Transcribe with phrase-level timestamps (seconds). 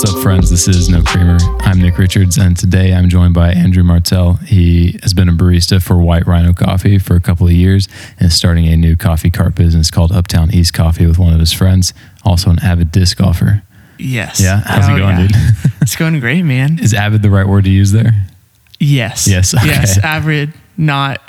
[0.00, 0.48] What's up, friends?
[0.48, 1.36] This is No Creamer.
[1.60, 4.34] I'm Nick Richards, and today I'm joined by Andrew Martell.
[4.46, 7.86] He has been a barista for White Rhino Coffee for a couple of years
[8.18, 11.38] and is starting a new coffee cart business called Uptown East Coffee with one of
[11.40, 11.92] his friends,
[12.24, 13.62] also an avid disc golfer.
[13.98, 14.40] Yes.
[14.40, 14.62] Yeah?
[14.64, 15.26] How's Oh, it going, yeah.
[15.26, 15.36] dude?
[15.82, 16.78] It's going great, man.
[16.82, 18.12] is avid the right word to use there?
[18.78, 19.28] Yes.
[19.28, 19.66] Yes, okay.
[19.66, 19.98] Yes.
[20.02, 21.20] Avid, not.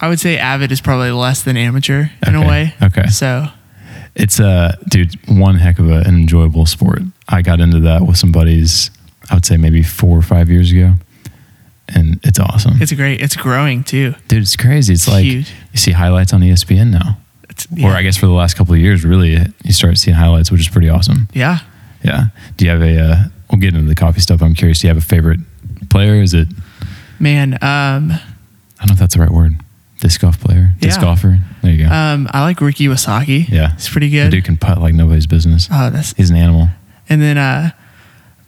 [0.00, 2.74] I would say avid is probably less than amateur in a way.
[2.80, 3.08] okay.
[3.08, 3.48] So
[4.18, 7.00] It's a dude, one heck of a, an enjoyable sport.
[7.28, 8.90] I got into that with some buddies,
[9.30, 10.94] I would say maybe four or five years ago.
[11.94, 12.82] And it's awesome.
[12.82, 13.22] it's great.
[13.22, 14.14] It's growing too.
[14.26, 14.92] dude, it's crazy.
[14.92, 15.50] It's like Huge.
[15.72, 17.16] you see highlights on ESPN now.
[17.48, 17.92] It's, Or.
[17.92, 20.68] I guess for the last couple of years, really, you start seeing highlights, which is
[20.68, 21.28] pretty awesome.
[21.32, 21.60] Yeah.
[22.02, 22.26] Yeah.
[22.56, 23.00] Do you have a?
[23.00, 24.42] Uh, we'll get into the coffee stuff.
[24.42, 24.80] I'm curious.
[24.80, 25.40] Do you have a favorite
[25.90, 26.20] player?
[26.20, 26.48] Is it?
[27.18, 27.54] Man.
[27.54, 28.20] Um, I
[28.80, 29.54] don't know if that's the right word.
[30.00, 30.74] Disc golf player.
[30.80, 31.04] Disc Yeah.
[31.06, 31.38] golfer.
[31.62, 31.92] There you go.
[31.92, 33.48] um, I like Ricky Wysocki.
[33.48, 33.72] yeah.
[33.74, 34.30] he's pretty The good.
[34.30, 35.68] dude can putt like nobody's business.
[35.70, 36.68] Oh, that's He's an animal.
[37.08, 37.70] and then uh,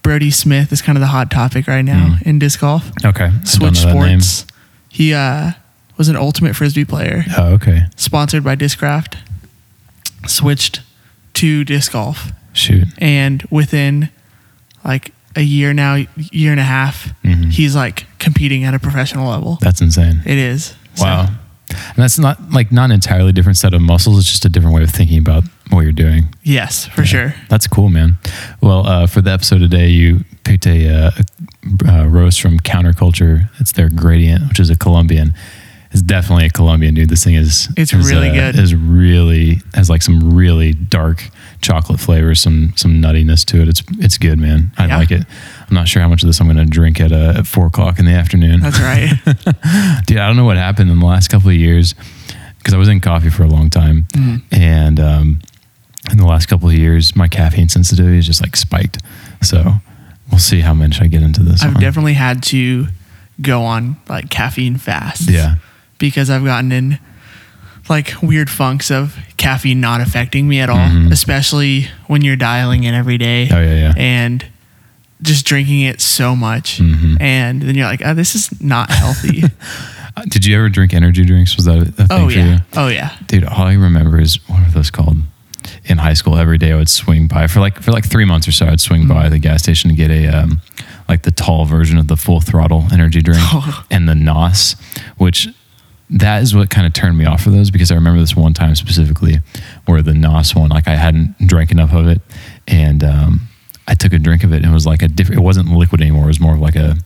[0.02, 2.22] Brody Smith is kind of the hot topic right now Mm.
[2.22, 2.90] in disc golf.
[3.04, 3.30] Okay.
[3.44, 3.78] Switch.
[3.78, 4.46] Sports.
[4.88, 5.52] He uh,
[5.96, 7.86] was an ultimate frisbee player, Oh, okay.
[7.96, 9.16] sponsored by Discraft.
[10.26, 10.80] Switched
[11.34, 12.32] to disc golf.
[12.52, 12.88] Shoot.
[12.98, 14.08] and within
[14.84, 17.52] like a year now, year and a half, Mhm.
[17.52, 19.58] he's like competing at a professional level.
[19.60, 20.20] That's insane.
[20.24, 20.74] It is.
[20.94, 21.28] So, Wow.
[21.88, 24.18] And that's not like not an entirely different set of muscles.
[24.18, 26.34] It's just a different way of thinking about what you're doing.
[26.42, 27.06] yes, for Yeah.
[27.06, 27.34] sure.
[27.48, 28.18] That's cool, man.
[28.60, 31.10] Well, uh, for the episode today, you picked a, uh,
[31.86, 33.48] a roast from Counterculture.
[33.60, 35.32] It's their Gradient, which is a Colombian.
[35.92, 37.08] It's definitely a Colombian, dude.
[37.08, 38.58] This thing is It's is, really uh, good.
[38.58, 41.28] Is really has like some really dark
[41.62, 43.68] chocolate flavor, some some nuttiness to it.
[43.68, 44.70] It's it's good, man.
[44.78, 44.96] I Yeah.
[44.98, 45.24] like it.
[45.68, 47.66] I'm not sure how much of this I'm going to drink at uh, at four
[47.66, 48.60] o'clock in the afternoon.
[48.60, 49.10] That's right.
[50.06, 50.18] dude.
[50.18, 51.94] I don't know what happened in the last couple of years
[52.58, 54.42] because I was in coffee for a long time, Mhm.
[54.52, 55.40] and um,
[56.10, 58.98] in the last couple of years, my caffeine sensitivity is just like spiked.
[59.42, 59.74] So
[60.30, 61.62] we'll see how much I get into this.
[61.64, 61.82] I've one.
[61.82, 62.86] definitely had to
[63.42, 65.28] go on like caffeine fasts.
[65.28, 65.56] yeah,
[66.00, 66.98] Because I've gotten in
[67.88, 71.12] like weird funks of caffeine not affecting me at all, Mhm.
[71.12, 73.92] especially when you're dialing in every day oh yeah, yeah.
[73.96, 74.44] and
[75.22, 76.78] just drinking it so much.
[76.78, 77.20] Mhm.
[77.20, 79.44] And then you're like, oh, this is not healthy.
[80.16, 81.54] Uh, Did you ever drink energy drinks?
[81.54, 82.54] Was that a thing oh, for yeah.
[82.54, 82.60] you?
[82.74, 83.10] Oh, yeah.
[83.28, 85.16] dude all i remember is what are those called
[85.84, 88.48] in high school every day i would swing by for like for like three months
[88.48, 89.30] or so i'd swing by Mm-hmm.
[89.34, 90.60] the gas station to get a um
[91.08, 93.40] like the tall version of the full throttle energy drink
[93.90, 94.74] and the nos
[95.16, 95.46] which
[96.10, 98.52] that is what kind of turned me off of those because i remember this one
[98.54, 99.36] time specifically
[99.86, 102.20] where the nos one like i hadn't drank enough of it
[102.68, 103.40] and um
[103.86, 106.00] i took a drink of it and it was like a different it wasn't liquid
[106.00, 106.96] anymore it was more of like a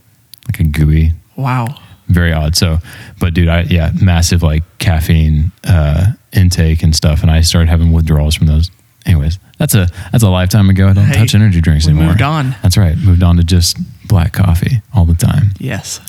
[0.47, 1.67] like a gooey Wow.
[2.07, 2.55] very odd.
[2.55, 2.77] So,
[3.19, 7.91] but dude, I yeah, massive like caffeine uh, intake and stuff, and I started having
[7.91, 8.71] withdrawals from those.
[9.05, 10.87] Anyways, that's a that's a lifetime ago.
[10.87, 12.07] I don't Hey, touch energy drinks anymore.
[12.07, 12.55] moved on.
[12.63, 12.95] That's right.
[12.97, 13.77] Moved on to just
[14.07, 15.51] black coffee all the time.
[15.59, 15.99] Yes.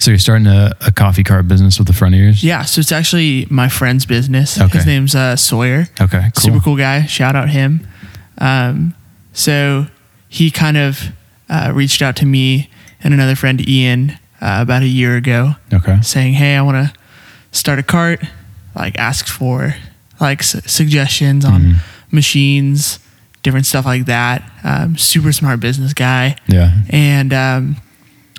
[0.00, 2.42] So you're starting a, a coffee cart business with the front of yours.
[2.42, 4.58] Yeah, so it's actually my friend's business.
[4.60, 4.78] Okay.
[4.78, 5.86] His name's uh, Sawyer.
[6.00, 6.30] Okay.
[6.34, 6.42] Cool.
[6.54, 7.04] Super cool guy.
[7.06, 7.86] Shout out him.
[8.38, 8.94] Um,
[9.34, 9.86] so
[10.28, 11.12] he kind of
[11.50, 12.70] uh, reached out to me
[13.04, 16.00] and another friend, Ian, uh, about a year ago, Okay.
[16.02, 16.98] saying, "Hey, I want to
[17.52, 18.22] start a cart."
[18.74, 19.74] Like, asked for
[20.20, 21.76] like su- suggestions on Mhm.
[22.10, 22.98] machines,
[23.42, 24.42] different stuff like that.
[24.64, 26.72] Um, super smart business guy Yeah.
[26.88, 27.76] and um,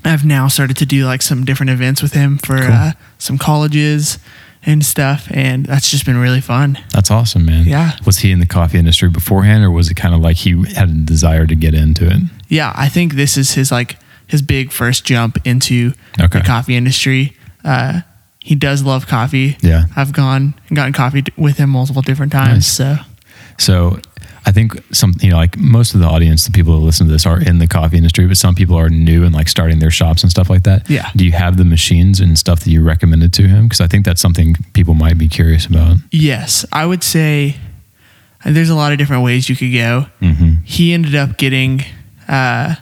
[0.04, 2.72] I've now started to do like some different events with him for Cool.
[2.72, 4.18] uh, some colleges
[4.64, 6.78] and stuff, and that's just been really fun.
[6.94, 7.66] That's awesome, man.
[7.66, 7.94] Yeah.
[8.06, 10.90] Was he in the coffee industry beforehand, or was it kind of like he had
[10.90, 12.18] a desire to get into it?
[12.48, 13.98] Yeah, I think this is his like
[14.28, 16.40] his big first jump into Okay.
[16.40, 17.36] the coffee industry.
[17.64, 18.02] Uh,
[18.40, 19.58] he does love coffee.
[19.62, 19.86] Yeah.
[19.96, 22.50] I've gone and gotten coffee with him multiple different times.
[22.58, 22.68] Nice.
[22.68, 22.98] So
[23.58, 24.00] So
[24.46, 27.12] I think some, you know, like most of the audience, the people who listen to
[27.14, 29.92] this are in the coffee industry, but some people are new and like starting their
[29.92, 30.90] shops and stuff like that.
[30.90, 31.10] Yeah.
[31.16, 33.66] Do you have the machines and stuff that you recommended to him?
[33.66, 35.98] Because I think that's something people might be curious about.
[36.12, 37.58] yes, I would say
[38.44, 40.08] uh, there's a lot of different ways you could go.
[40.22, 40.64] Mm-hmm.
[40.64, 41.84] he ended up getting
[42.28, 42.76] uh,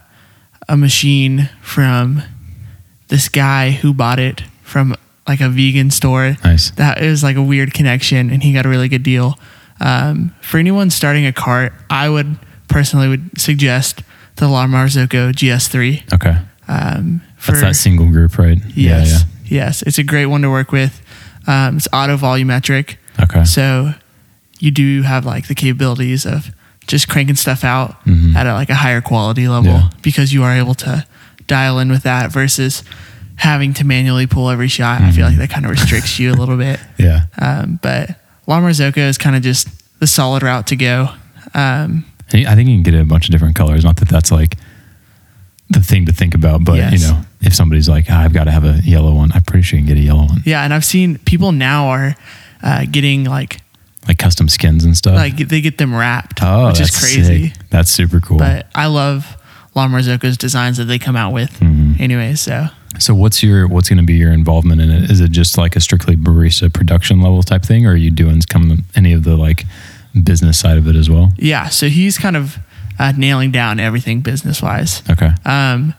[0.70, 2.24] a machine from
[3.10, 4.96] this guy who bought it from
[5.28, 6.38] like a vegan store.
[6.44, 6.72] Nice.
[6.72, 9.38] That is like a weird connection, and he got a really good deal.
[9.80, 12.38] Um, for anyone starting a cart, I would
[12.68, 14.04] personally would suggest
[14.36, 16.14] the La Marzocco GS3.
[16.14, 16.38] Okay.
[16.68, 18.58] Um, for That's that single group, right?
[18.76, 21.02] yes, yes, it's a great one to work with.
[21.48, 23.44] Um, it's auto volumetric, Okay.
[23.46, 23.94] so
[24.60, 26.52] you do have like the capabilities of
[26.86, 28.36] just cranking stuff out Mhm.
[28.36, 29.90] at a, like a higher quality level Yeah.
[30.02, 31.06] because you are able to
[31.48, 32.84] dial in with that versus
[33.38, 35.02] having to manually pull every shot.
[35.02, 35.30] I feel Mhm.
[35.30, 36.80] like that kind of restricts you a little bit.
[36.98, 37.22] Yeah.
[37.40, 39.68] Um, but La Marzocco is kind of just
[40.00, 41.10] the solid route to go.
[41.54, 42.04] Um,
[42.34, 43.84] I think you can get a bunch of different colors.
[43.86, 44.58] Not that that's like
[45.70, 46.94] the thing to think about, but Yes.
[46.94, 49.62] you know, if somebody's like, "Ah, I've got to have a yellow one, I'm pretty
[49.64, 52.16] sure you can get a yellow one, Yeah, and I've seen people now are
[52.64, 53.62] uh, getting like
[54.08, 55.14] like custom skins and stuff.
[55.16, 57.50] like they get them wrapped, oh, which is crazy.
[57.50, 57.58] sick.
[57.70, 58.40] That's super cool.
[58.40, 59.38] But I love
[59.76, 61.52] La Marzocco's designs that they come out with.
[61.60, 62.00] Mhm.
[62.00, 65.12] Anyway, so So what's your what's going to be your involvement in it?
[65.12, 68.42] Is it just like a strictly barista production level type thing, or are you doing
[68.50, 69.66] come any of the like
[70.24, 71.32] business side of it as well?
[71.38, 72.58] yeah, so he's kind of
[72.98, 75.04] uh, nailing down everything business wise.
[75.10, 75.94] Okay, Um,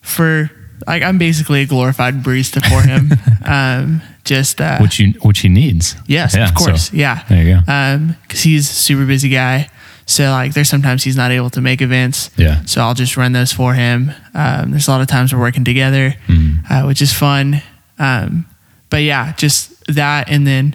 [0.00, 0.50] for
[0.86, 3.10] like I'm basically a glorified barista for him.
[3.44, 5.96] um, just uh, which you which he needs.
[6.06, 7.24] yes, Yeah, of course, so yeah.
[7.28, 7.72] there you go.
[7.72, 9.68] Um, because he's a super busy guy.
[10.08, 12.30] So like, there's sometimes he's not able to make events.
[12.36, 12.64] Yeah.
[12.64, 14.10] So I'll just run those for him.
[14.34, 16.70] Um, there's a lot of times we're working together, Mhm.
[16.70, 17.60] uh, which is fun.
[17.98, 18.46] Um,
[18.88, 20.74] but yeah, just that, and then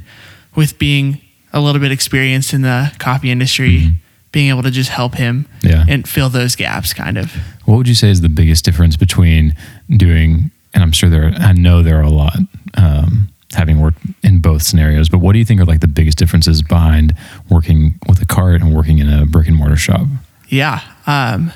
[0.55, 1.19] with being
[1.51, 3.93] a little bit experienced in the coffee industry, Mhm.
[4.31, 5.83] being able to just help him Yeah.
[5.87, 7.31] and fill those gaps, kind of.
[7.65, 9.55] What would you say is the biggest difference between
[9.97, 12.37] doing, and I'm sure there, I know there are a lot,
[12.75, 16.17] um, having worked in both scenarios, but what do you think are like the biggest
[16.17, 17.13] differences behind
[17.49, 20.07] working with a cart and working in a brick and mortar shop?
[20.47, 20.79] Yeah.
[21.05, 21.51] Um,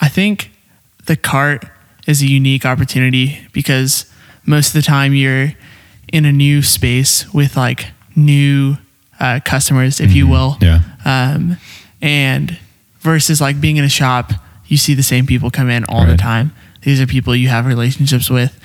[0.00, 0.50] I think
[1.06, 1.64] the cart
[2.06, 4.04] is a unique opportunity because
[4.44, 5.52] most of the time you're
[6.12, 7.86] in a new space with like
[8.16, 8.76] new
[9.18, 10.30] uh, customers, if you Mhm.
[10.30, 10.58] will.
[10.60, 10.80] Yeah.
[11.04, 11.56] Um,
[12.00, 12.56] and
[13.00, 14.32] versus like being in a shop,
[14.66, 16.52] you see the same people come in all the time.
[16.82, 18.58] These are people you have relationships with.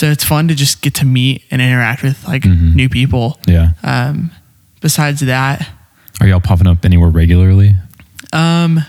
[0.00, 2.74] So it's fun to just get to meet and interact with like Mhm.
[2.74, 3.38] new people.
[3.46, 3.72] Yeah.
[3.82, 4.30] Um,
[4.80, 5.68] besides that,
[6.22, 7.76] Are y'all popping up anywhere regularly?
[8.32, 8.82] um,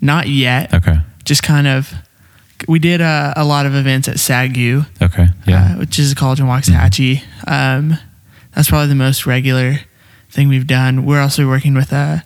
[0.00, 0.72] not yet.
[0.72, 0.98] Okay.
[1.26, 1.92] just kind of
[2.68, 5.26] we did a, a lot of events at SAGU, Okay.
[5.44, 5.60] Yeah.
[5.64, 5.74] Mm-hmm.
[5.74, 7.20] uh, which is a college in Waxahachie.
[7.46, 7.98] Um,
[8.54, 9.80] that's probably the most regular
[10.30, 11.04] thing we've done.
[11.04, 12.22] We're also working with a,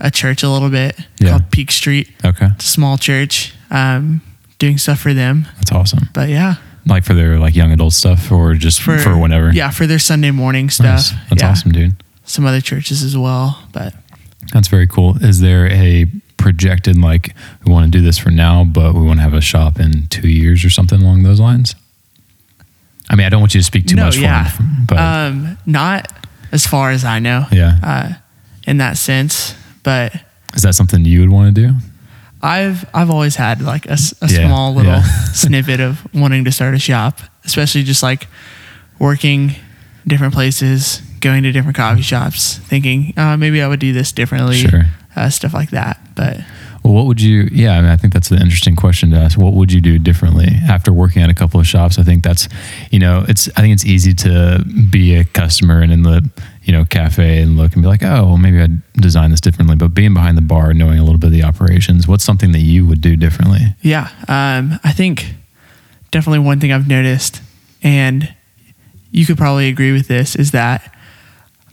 [0.00, 1.30] a church a little bit Yeah.
[1.30, 2.08] called Peak Street.
[2.24, 2.46] okay.
[2.56, 4.20] It's a small church, um,
[4.58, 5.46] doing stuff for them.
[5.58, 6.08] That's awesome.
[6.12, 6.56] But yeah,
[6.88, 9.52] Like for their like young adult stuff or just for, for whenever?
[9.52, 10.84] Yeah, for their Sunday morning stuff.
[10.86, 11.12] Nice.
[11.28, 11.50] That's yeah.
[11.50, 12.02] awesome, dude.
[12.24, 13.94] Some other churches as well, but
[14.52, 15.16] That's very cool.
[15.22, 16.06] Is there a
[16.38, 19.40] projected like we want to do this for now, but we want to have a
[19.40, 21.74] shop in two years or something along those lines?
[23.10, 24.98] I mean, I don't want you to speak too no, much yeah, for him, but
[24.98, 26.12] um, not
[26.52, 27.46] as far as I know.
[27.52, 28.12] yeah, uh,
[28.66, 29.54] in that sense.
[29.82, 30.14] But
[30.54, 31.74] is that something you would want to do?
[32.42, 35.02] I've I've always had like a, a Yeah, small little yeah.
[35.32, 38.26] snippet of wanting to start a shop, especially just like
[38.98, 39.54] working
[40.06, 44.56] different places, going to different coffee shops, thinking uh, maybe I would do this differently,
[44.58, 44.84] Sure.
[45.16, 46.00] uh, stuff like that.
[46.14, 46.38] But
[46.82, 47.48] Well, what would you?
[47.52, 49.36] Yeah, I mean, I think that's an interesting question to ask.
[49.38, 51.98] What would you do differently after working at a couple of shops?
[51.98, 52.48] I think that's,
[52.90, 53.48] you know, it's.
[53.56, 56.28] I think it's easy to be a customer and in the,
[56.68, 59.74] you know, cafe and look and be like, oh, well, maybe I'd design this differently.
[59.74, 62.60] But being behind the bar, knowing a little bit of the operations, what's something that
[62.60, 63.74] you would do differently?
[63.80, 65.34] yeah, um, I think
[66.10, 67.40] definitely one thing I've noticed,
[67.82, 68.34] and
[69.10, 70.94] you could probably agree with this, is that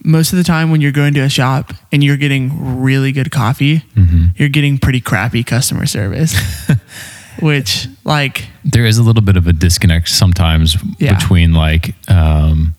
[0.06, 3.32] most of the time when you're going to a shop and you're getting really good
[3.32, 4.28] coffee, Mm-hmm.
[4.38, 6.34] you're getting pretty crappy customer service.
[7.42, 11.18] Which, like, There is a little bit of a disconnect sometimes Yeah.
[11.18, 12.76] between like um,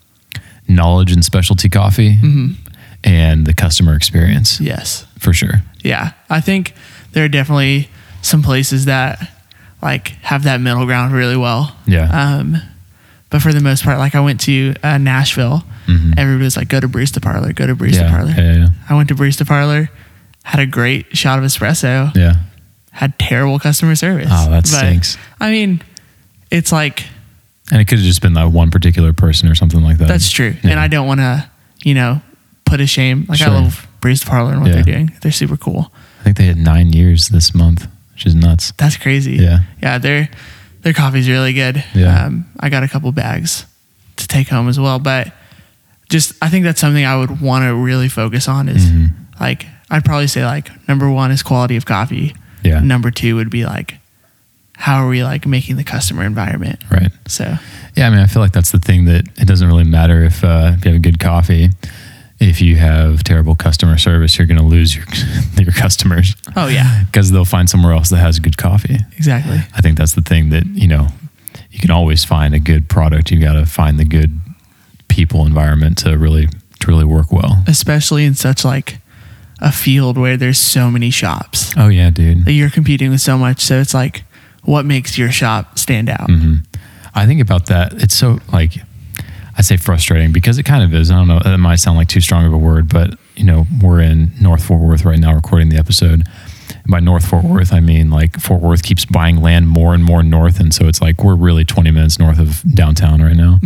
[0.68, 2.18] knowledge and specialty coffee
[3.04, 5.62] and the customer experience, yes, for sure.
[5.82, 6.74] yeah, I think
[7.12, 7.88] there are definitely
[8.22, 9.30] some places that
[9.82, 11.76] like have that middle ground really well.
[11.86, 12.08] Yeah.
[12.10, 12.56] Um,
[13.30, 16.14] but for the most part, like I went to uh, Nashville, Mhm.
[16.18, 18.94] everybody was like, "Go to barista parlor, go to barista yeah, parlor." yeah, yeah, I
[18.94, 19.88] went to barista parlor,
[20.44, 22.36] had a great shot of espresso, yeah.
[22.92, 24.28] had terrible customer service.
[24.30, 25.16] Oh, that But, stinks.
[25.40, 25.82] I mean,
[26.50, 27.04] it's like
[27.72, 30.08] And it could have just been that one particular person or something like that.
[30.08, 30.54] That's true.
[30.62, 30.70] Yeah.
[30.70, 31.50] And I don't want to,
[31.82, 32.20] you know,
[32.64, 33.26] put a shame.
[33.28, 33.48] Like Sure.
[33.48, 34.74] I love Barista Parlor and what Yeah.
[34.76, 35.12] they're doing.
[35.20, 35.92] They're super cool.
[36.20, 38.72] I think they had nine years this month, which is nuts.
[38.76, 39.34] That's crazy.
[39.36, 39.60] Yeah.
[39.82, 39.98] Yeah.
[39.98, 40.28] Their
[40.82, 41.82] their coffee's really good.
[41.94, 42.26] Yeah.
[42.26, 43.66] Um, I got a couple bags
[44.16, 45.32] to take home as well, but
[46.08, 49.10] just I think that's something I would want to really focus on is Mhm.
[49.40, 52.34] like I'd probably say like number one is quality of coffee.
[52.62, 52.78] Yeah.
[52.80, 53.98] Number two would be like
[54.76, 56.82] how are we like making the customer environment?
[56.90, 57.10] Right.
[57.26, 57.56] So
[57.96, 60.44] Yeah, I mean, I feel like that's the thing that it doesn't really matter if
[60.44, 61.70] uh, if you have a good coffee.
[62.38, 65.06] If you have terrible customer service, you're going to lose your
[65.58, 68.98] your customers oh yeah, because they'll find somewhere else that has good coffee.
[69.16, 69.58] exactly.
[69.74, 71.08] I think that's the thing that you know
[71.70, 73.30] you can always find a good product.
[73.30, 74.38] You got to find the good
[75.08, 76.46] people environment to really
[76.80, 77.64] to really work well.
[77.66, 78.98] Especially in such like
[79.60, 81.72] a field where there's so many shops.
[81.76, 82.46] Oh yeah, dude.
[82.46, 83.60] you're competing with so much.
[83.60, 84.24] So it's like,
[84.66, 86.30] what makes your shop stand out?
[86.30, 86.56] hmm
[87.14, 87.94] I think about that.
[87.94, 88.72] It's so like
[89.56, 91.10] I'd say frustrating because it kind of is.
[91.10, 91.40] I don't know.
[91.42, 94.62] It might sound like too strong of a word, but you know, we're in North
[94.66, 96.24] Fort Worth right now recording the episode.
[96.70, 100.04] And by North Fort Worth, I mean like Fort Worth keeps buying land more and
[100.04, 100.60] more north.
[100.60, 103.60] And so it's like we're really 20 minutes north of downtown right now.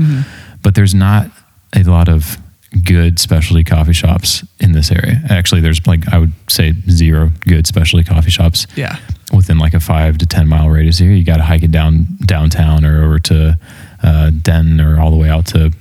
[0.62, 1.28] But there's not
[1.75, 2.38] a lot of
[2.85, 5.21] good specialty coffee shops in this area.
[5.28, 8.97] Actually, there's like, I would say zero good specialty coffee shops Yeah.
[9.32, 11.12] Within like a five to 10 mile radius here.
[11.12, 13.58] You got to hike it down downtown or over to
[14.02, 15.72] uh, Denton or all the way out to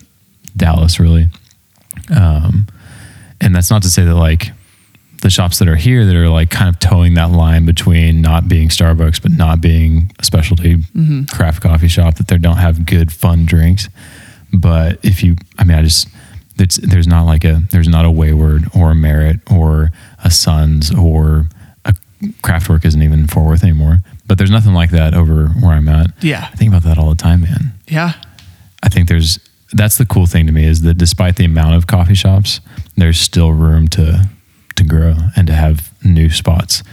[0.56, 1.28] Dallas, really.
[2.16, 2.68] Um,
[3.42, 4.52] and that's not to say that like
[5.22, 8.48] the shops that are here that are like kind of towing that line between not
[8.48, 10.78] being Starbucks but not being a specialty
[11.28, 13.90] craft coffee shop that they don't have good fun drinks.
[14.54, 16.08] But if you, I mean, I just
[16.58, 19.92] it's, there's not like a there's not a Wayward or a Merit or
[20.24, 21.48] a Suns or
[22.42, 24.00] Craftwork isn't even in Fort Worth anymore.
[24.28, 26.08] But there's nothing like that over where I'm at.
[26.24, 26.50] Yeah.
[26.52, 27.74] I think about that all the time, man.
[27.88, 28.14] Yeah.
[28.84, 29.40] I think there's
[29.74, 32.60] that's the cool thing to me is that despite the amount of coffee shops,
[32.98, 34.28] there's still room to
[34.76, 36.84] to grow and to have new spots.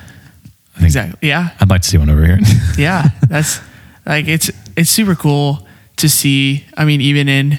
[0.75, 1.29] I think Exactly.
[1.29, 1.51] Yeah.
[1.61, 2.39] I'd like to see one over here.
[2.79, 3.61] yeah that's
[4.05, 5.67] like it's it's super cool
[5.97, 7.59] to see i mean even in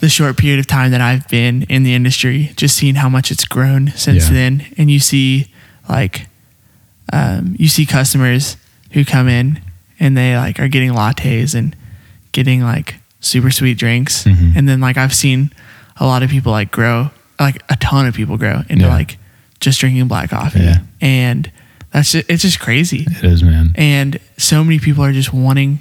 [0.00, 3.30] the short period of time that i've been in the industry just seeing how much
[3.30, 4.34] it's grown since Yeah.
[4.34, 5.50] then and you see
[5.88, 6.26] like
[7.12, 8.56] um, you see customers
[8.92, 9.60] who come in
[10.00, 11.76] and they like are getting lattes and
[12.32, 14.54] getting like super sweet drinks Mhm.
[14.56, 15.50] and then like i've seen
[15.96, 18.90] a lot of people like grow like a ton of people grow into Yeah.
[18.94, 19.18] like
[19.60, 20.78] just drinking black coffee Yeah.
[21.00, 21.50] and
[21.92, 23.72] that's just, it's just crazy it is, man.
[23.76, 25.80] and so many people are just wanting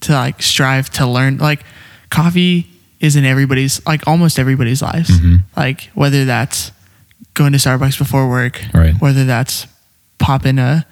[0.00, 1.64] to like strive to learn like
[2.10, 2.66] coffee
[3.00, 5.42] is in everybody's like almost everybody's lives Mhm.
[5.56, 6.70] like whether that's
[7.34, 8.94] going to starbucks before work Right.
[9.00, 9.66] whether that's
[10.24, 10.84] popping a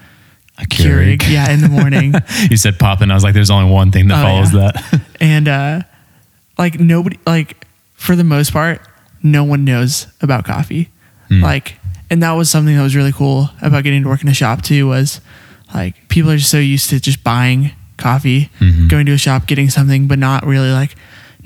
[0.59, 2.12] A Keurig, yeah in the morning
[2.51, 3.11] you said pop, popping.
[3.11, 4.71] I was like, there's only one thing that Oh, follows yeah.
[4.73, 5.01] that.
[5.21, 5.83] and uh
[6.59, 8.81] like nobody like for the most part
[9.23, 10.89] no one knows about coffee
[11.29, 11.43] Hmm.
[11.43, 11.77] like
[12.11, 14.61] and that was something that was really cool about getting to work in a shop
[14.62, 15.21] too was
[15.75, 18.89] like people are just so used to just buying coffee Mhm.
[18.91, 20.95] going to a shop getting something but not really like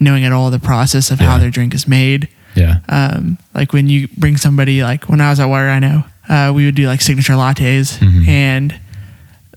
[0.00, 2.80] knowing at all the process of how their drink is made yeah.
[2.88, 6.52] um, like when you bring somebody like when I was at Water I know uh,
[6.54, 8.26] we would do like signature lattes Mhm.
[8.28, 8.80] and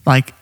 [0.05, 0.33] like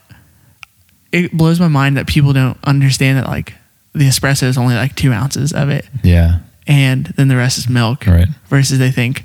[1.11, 3.53] it blows my mind that people don't understand that like
[3.93, 6.39] the espresso is only like two ounces of it Yeah.
[6.67, 8.27] and then the rest is milk Right.
[8.49, 9.23] versus they think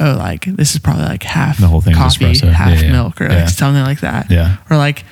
[0.00, 2.52] oh like this is probably like half The whole thing coffee espresso.
[2.52, 2.92] half Yeah, yeah.
[2.92, 3.40] milk or Yeah.
[3.40, 4.56] like something like that Yeah.
[4.70, 5.04] or like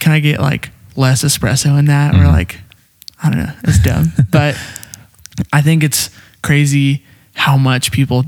[0.00, 2.32] can I get like less espresso in that or Mhm.
[2.32, 2.58] like
[3.22, 4.56] I don't know it's dumb but
[5.52, 6.10] I think it's
[6.42, 8.24] crazy how much people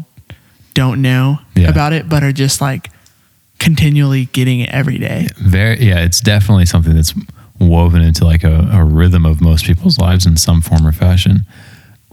[0.74, 1.68] don't know Yeah.
[1.68, 2.90] about it but are just like
[3.58, 5.78] continually getting it every day Very.
[5.84, 6.00] Yeah.
[6.04, 7.12] It's definitely something that's
[7.58, 11.44] woven into like a, a rhythm of most people's lives in some form or fashion.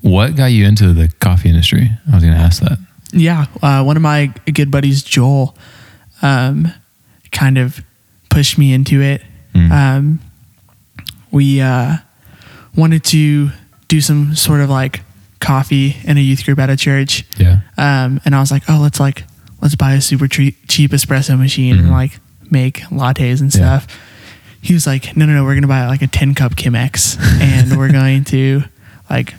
[0.02, 1.90] What got you into the coffee industry?
[2.12, 2.78] I was going to ask that.
[3.14, 5.56] Yeah, uh, one of my good buddies, Joel,
[6.22, 6.72] um,
[7.32, 7.82] kind of
[8.30, 9.22] pushed me into it.
[9.54, 9.72] Mm.
[9.72, 10.20] Um,
[11.32, 11.96] we uh,
[12.76, 13.50] wanted to
[13.88, 15.02] do some sort of like
[15.40, 17.60] coffee in a youth group at a church, Yeah.
[17.78, 19.24] um, and I was like, oh, let's like
[19.62, 21.80] let's buy a super tre- cheap espresso machine Mhm.
[21.80, 22.20] and like
[22.52, 23.80] make lattes and Yeah.
[23.80, 23.88] stuff.
[24.62, 27.78] He was like, no, no, no, we're gonna buy like a ten cup Chemex, and
[27.78, 28.64] we're going to
[29.10, 29.36] like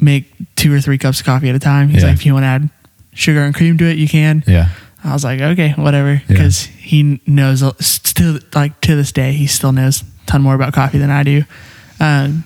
[0.00, 1.88] make two or three cups of coffee at a time.
[1.88, 2.08] He's Yeah.
[2.08, 2.70] like, if you want to add
[3.14, 4.42] sugar and cream to it, you can.
[4.46, 4.68] Yeah.
[5.04, 6.20] I was like, okay, whatever, Yeah.
[6.28, 10.72] because he knows still like to this day he still knows a ton more about
[10.72, 11.44] coffee than I do.
[12.00, 12.44] Um,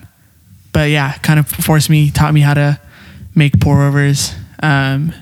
[0.73, 2.79] but yeah, kind of forced me, taught me how to
[3.35, 4.33] make pour overs.
[4.63, 5.13] Um,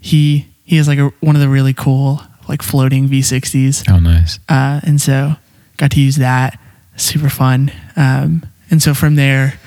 [0.00, 4.38] he he has like a, one of the really cool like floating V60s, Oh, nice.
[4.48, 5.34] uh, and so
[5.78, 6.58] got to use that.
[6.96, 7.72] Super fun.
[7.96, 9.58] Um, and so from there,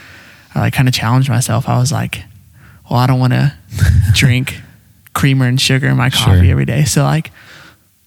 [0.56, 1.68] I like kind of challenged myself.
[1.68, 2.24] I was like,
[2.90, 3.54] well, I don't want to
[4.14, 4.56] drink
[5.14, 6.52] creamer and sugar in my coffee Sure.
[6.52, 6.86] every day.
[6.86, 7.32] So like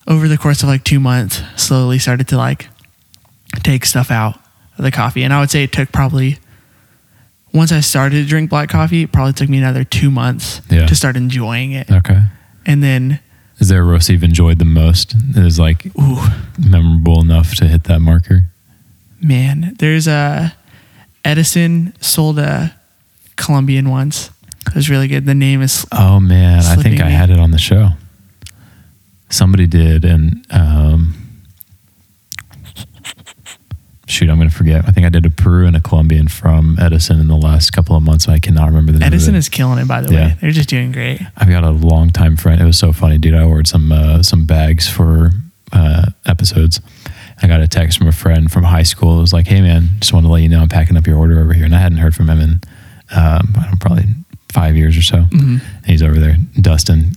[0.07, 2.69] over the course of like two months, slowly started to like
[3.63, 4.37] take stuff out
[4.79, 5.23] of the coffee.
[5.23, 6.39] And I would say it took probably
[7.53, 10.87] once I started to drink black coffee, it probably took me another two months Yeah.
[10.87, 11.91] to start enjoying it.
[11.91, 12.23] Okay.
[12.67, 13.21] And then,
[13.59, 15.15] Is there a roast you've enjoyed the most?
[15.35, 16.25] That is like ooh,
[16.59, 18.47] memorable enough to hit that marker?
[19.21, 20.53] man, there's a
[21.25, 22.75] Edison sold a
[23.37, 24.31] Colombian once.
[24.67, 25.27] It was really good.
[25.27, 27.91] The name is Oh man, I think Slipping I had it on the show.
[29.31, 31.22] Somebody did, and um,
[34.13, 34.85] shoot, I'm going to forget.
[34.87, 37.97] I think I did a Peru and a Colombian from Edison in the last couple
[37.97, 38.29] of months.
[38.29, 39.07] I cannot remember the name.
[39.07, 39.39] Edison of it.
[39.39, 39.89] is killing it.
[39.89, 40.27] By the Yeah.
[40.29, 41.21] way, they're just doing great.
[41.37, 42.61] I've got a longtime friend.
[42.61, 43.35] It was so funny, dude.
[43.35, 45.31] I ordered some uh, some bags for
[45.73, 46.81] uh, episodes.
[47.43, 49.19] I got a text from a friend from high school.
[49.19, 51.17] It was like, "Hey, man, just wanted to let you know I'm packing up your
[51.19, 52.51] order over here." And I hadn't heard from him in
[53.15, 54.05] um, I don't probably
[54.53, 55.17] five years or so.
[55.31, 55.61] Mhm.
[55.61, 57.17] And he's over there, Dustin,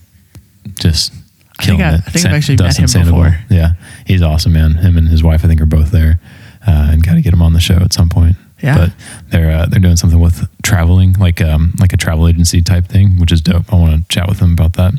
[0.79, 1.11] just
[1.59, 2.01] I think killing I- it.
[2.07, 3.23] I think I've actually met him Sandoval.
[3.23, 3.39] before.
[3.49, 3.73] Yeah,
[4.05, 4.75] he's awesome, man.
[4.75, 6.19] Him and his wife, I think, are both there,
[6.67, 8.35] uh, and got to get them on the show at some point.
[8.63, 8.77] Yeah.
[8.77, 8.93] but
[9.31, 13.17] they're uh, they're doing something with traveling, like um, like a travel agency type thing,
[13.19, 13.71] which is dope.
[13.71, 14.93] I want to chat with them about that.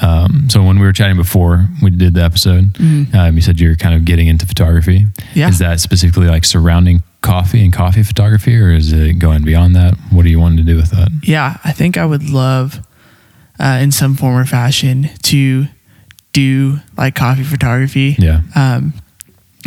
[0.00, 3.14] Um, so when we were chatting before we did the episode, Mhm.
[3.14, 5.06] um, you said you're kind of getting into photography.
[5.34, 5.48] Yeah.
[5.48, 9.94] Is that specifically like surrounding coffee and coffee photography, or is it going beyond that?
[10.10, 11.08] What do you want to do with that?
[11.22, 12.80] Yeah, I think I would love,
[13.60, 15.68] uh, in some form or fashion, to
[16.32, 18.16] do like coffee photography.
[18.18, 18.40] Yeah.
[18.56, 18.94] Um,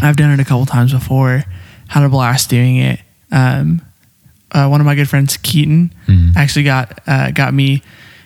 [0.05, 1.43] I've done it a couple times before.
[1.87, 2.99] Had a blast doing it.
[3.31, 3.81] Um,
[4.51, 6.35] uh, one of my good friends, Keaton, Mhm.
[6.35, 7.81] actually got uh, got me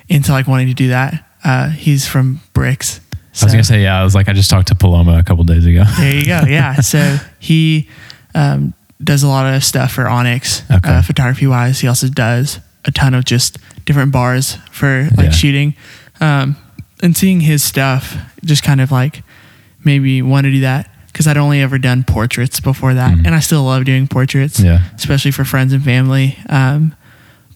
[0.08, 1.24] into like wanting to do that.
[1.44, 3.00] Uh, he's from Bricks.
[3.42, 4.00] I was gonna say, yeah.
[4.00, 5.84] I was like, I just talked to Paloma a couple days ago.
[5.98, 6.42] There you go.
[6.48, 6.76] Yeah.
[6.82, 7.88] so he
[8.36, 10.90] um, does a lot of stuff for Onyx, Okay.
[10.90, 11.80] uh, photography wise.
[11.80, 15.32] He also does a ton of just different bars for like Yeah.
[15.32, 15.74] shooting.
[16.20, 16.58] Um,
[17.02, 19.24] and seeing his stuff just kind of like
[19.86, 23.12] maybe want to do that because I'd only ever done portraits before that.
[23.14, 23.26] Mhm.
[23.26, 26.40] And I still love doing portraits, yeah, especially for friends and family.
[26.48, 26.94] Um,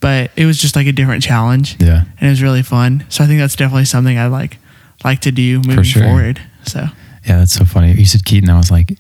[0.02, 2.04] but it was just like a different challenge yeah.
[2.20, 3.06] and it was really fun.
[3.08, 4.58] So I think that's definitely something I'd like
[5.06, 6.04] like to do moving sure.
[6.04, 6.42] forward.
[6.64, 6.90] So
[7.26, 7.94] Yeah, that's so funny.
[7.94, 8.50] You said Keaton.
[8.50, 8.98] I was like,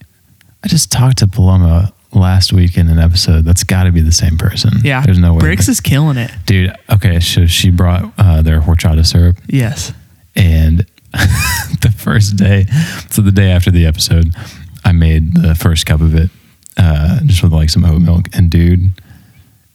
[0.63, 3.43] I just talked to Paloma last week in an episode.
[3.43, 4.71] That's got to be the same person.
[4.85, 5.39] yeah, there's no way.
[5.39, 6.31] Bricks is killing it.
[6.45, 6.73] dude.
[6.89, 9.91] Okay, so she brought uh, their horchata syrup, Yes.
[10.37, 10.85] and
[11.81, 12.65] the first day,
[13.09, 14.33] so the day after the episode,
[14.83, 16.29] I made the first cup of it,
[16.77, 18.91] uh, just with like some oat milk, and dude.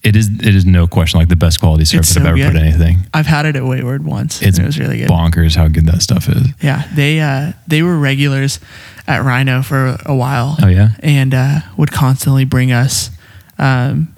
[0.05, 2.53] It is it is no question like the best quality syrup that I've ever put
[2.53, 2.61] good.
[2.63, 2.99] in anything.
[3.13, 4.41] I've had it at Wayward once.
[4.41, 5.09] It's and it was really good.
[5.09, 6.47] bonkers how good that stuff is.
[6.63, 8.61] Yeah, they uh, they were regulars
[9.09, 10.57] at Rhino for a while.
[10.63, 13.11] Oh yeah, and uh, would constantly bring us
[13.59, 14.15] um,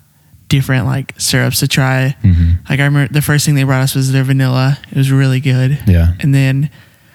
[0.48, 2.10] different like syrups to try.
[2.20, 4.78] hmm Like I remember the first thing they brought us was their vanilla.
[4.90, 5.78] It was really good.
[5.86, 6.12] yeah.
[6.20, 6.70] And then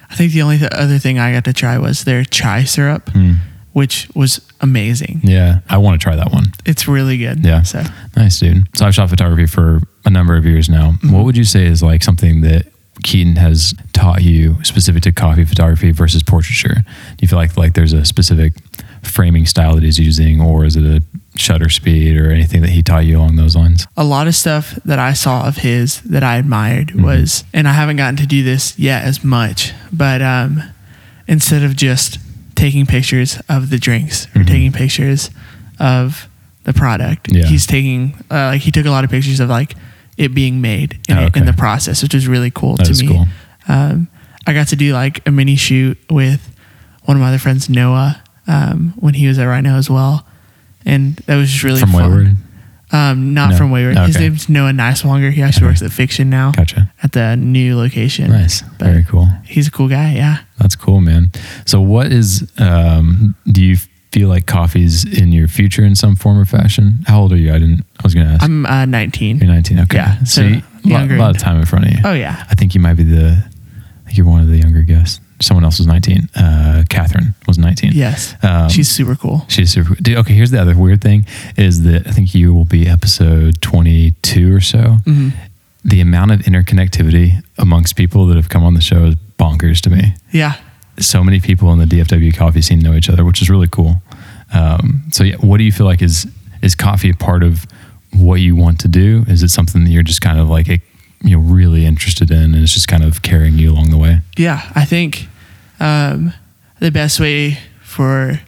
[0.09, 3.05] I think the only th- other thing I got to try was their chai syrup,
[3.13, 3.37] Mm.
[3.73, 5.21] which was amazing.
[5.23, 6.53] Yeah, I want to try that one.
[6.65, 7.43] It's really good.
[7.43, 7.61] Yeah.
[7.63, 7.83] So
[8.15, 8.67] Nice, dude.
[8.77, 10.91] So I've shot photography for a number of years now.
[10.91, 11.11] Mm-hmm.
[11.11, 12.67] What would you say is like something that
[13.03, 16.75] Keaton has taught you specific to coffee photography versus portraiture?
[16.75, 18.53] Do you feel like like there's a specific
[19.03, 21.01] framing style that he's using, or is it a
[21.37, 23.85] shutter speed or anything that he taught you along those lines?
[23.97, 27.03] a lot of stuff that I saw of his that I admired Mm-hmm.
[27.03, 30.61] was, and I haven't gotten to do this yet as much, but um,
[31.27, 32.19] instead of just
[32.55, 34.47] taking pictures of the drinks or Mhm.
[34.47, 35.29] taking pictures
[35.79, 36.27] of
[36.63, 37.45] the product, Yeah.
[37.45, 39.75] he's taking uh, like he took a lot of pictures of like
[40.17, 43.03] it being made in, Oh, it- in the process, which was really cool That to
[43.03, 43.07] me.
[43.07, 43.27] cool.
[43.67, 44.07] Um,
[44.47, 46.49] I got to do like a mini shoot with
[47.03, 50.25] one of my other friends, Noah, um, when he was at Rhino as well.
[50.85, 52.09] And that was just really From fun.
[52.09, 52.37] Wayward?
[52.91, 53.57] Um, not No.
[53.57, 53.97] from Wayward.
[53.97, 54.25] His Okay.
[54.29, 55.31] name's Noah Nicelonger.
[55.31, 55.71] He actually Okay.
[55.71, 56.91] works at Fiction now Gotcha.
[57.03, 58.29] at the new location.
[58.29, 58.61] Nice.
[58.77, 59.29] But Very cool.
[59.43, 60.13] He's a cool guy.
[60.13, 60.37] Yeah.
[60.59, 61.31] That's cool, man.
[61.65, 62.47] So, what is?
[62.59, 63.77] Um, do you
[64.11, 67.03] feel like coffee's in your future in some form or fashion?
[67.07, 67.49] How old are you?
[67.53, 67.81] I didn't.
[67.99, 68.43] I was going to ask.
[68.43, 69.39] I'm uh, 19.
[69.39, 69.79] You're 19.
[69.79, 69.97] Okay.
[69.97, 71.99] Yeah, So, so a lot, lot of time in front of you.
[72.05, 72.43] Oh yeah.
[72.49, 73.43] I think you might be the.
[74.03, 75.19] I think you're one of the younger guests.
[75.41, 76.29] Someone else was 19.
[76.35, 77.91] Uh, Catherine was 19.
[77.93, 78.35] Yes.
[78.41, 79.45] Um, She's super cool.
[79.49, 79.95] She's super.
[79.95, 81.25] Dude, okay, here's the other weird thing:
[81.57, 84.97] is that I think you will be episode 22 or so.
[85.05, 85.29] hmm
[85.83, 89.89] The amount of interconnectivity amongst people that have come on the show is bonkers to
[89.89, 90.15] me.
[90.31, 90.55] Yeah.
[90.99, 94.01] So many people in the DFW coffee scene know each other, which is really cool.
[94.53, 96.25] Um, so, yeah, what do you feel like is
[96.61, 97.65] is coffee a part of
[98.13, 99.25] what you want to do?
[99.27, 100.69] Is it something that you're just kind of like
[101.25, 104.21] you know really interested in, and it's just kind of carrying you along the way?
[104.37, 104.61] Yeah.
[104.75, 105.27] I think
[105.79, 106.33] um,
[106.79, 108.39] the best way for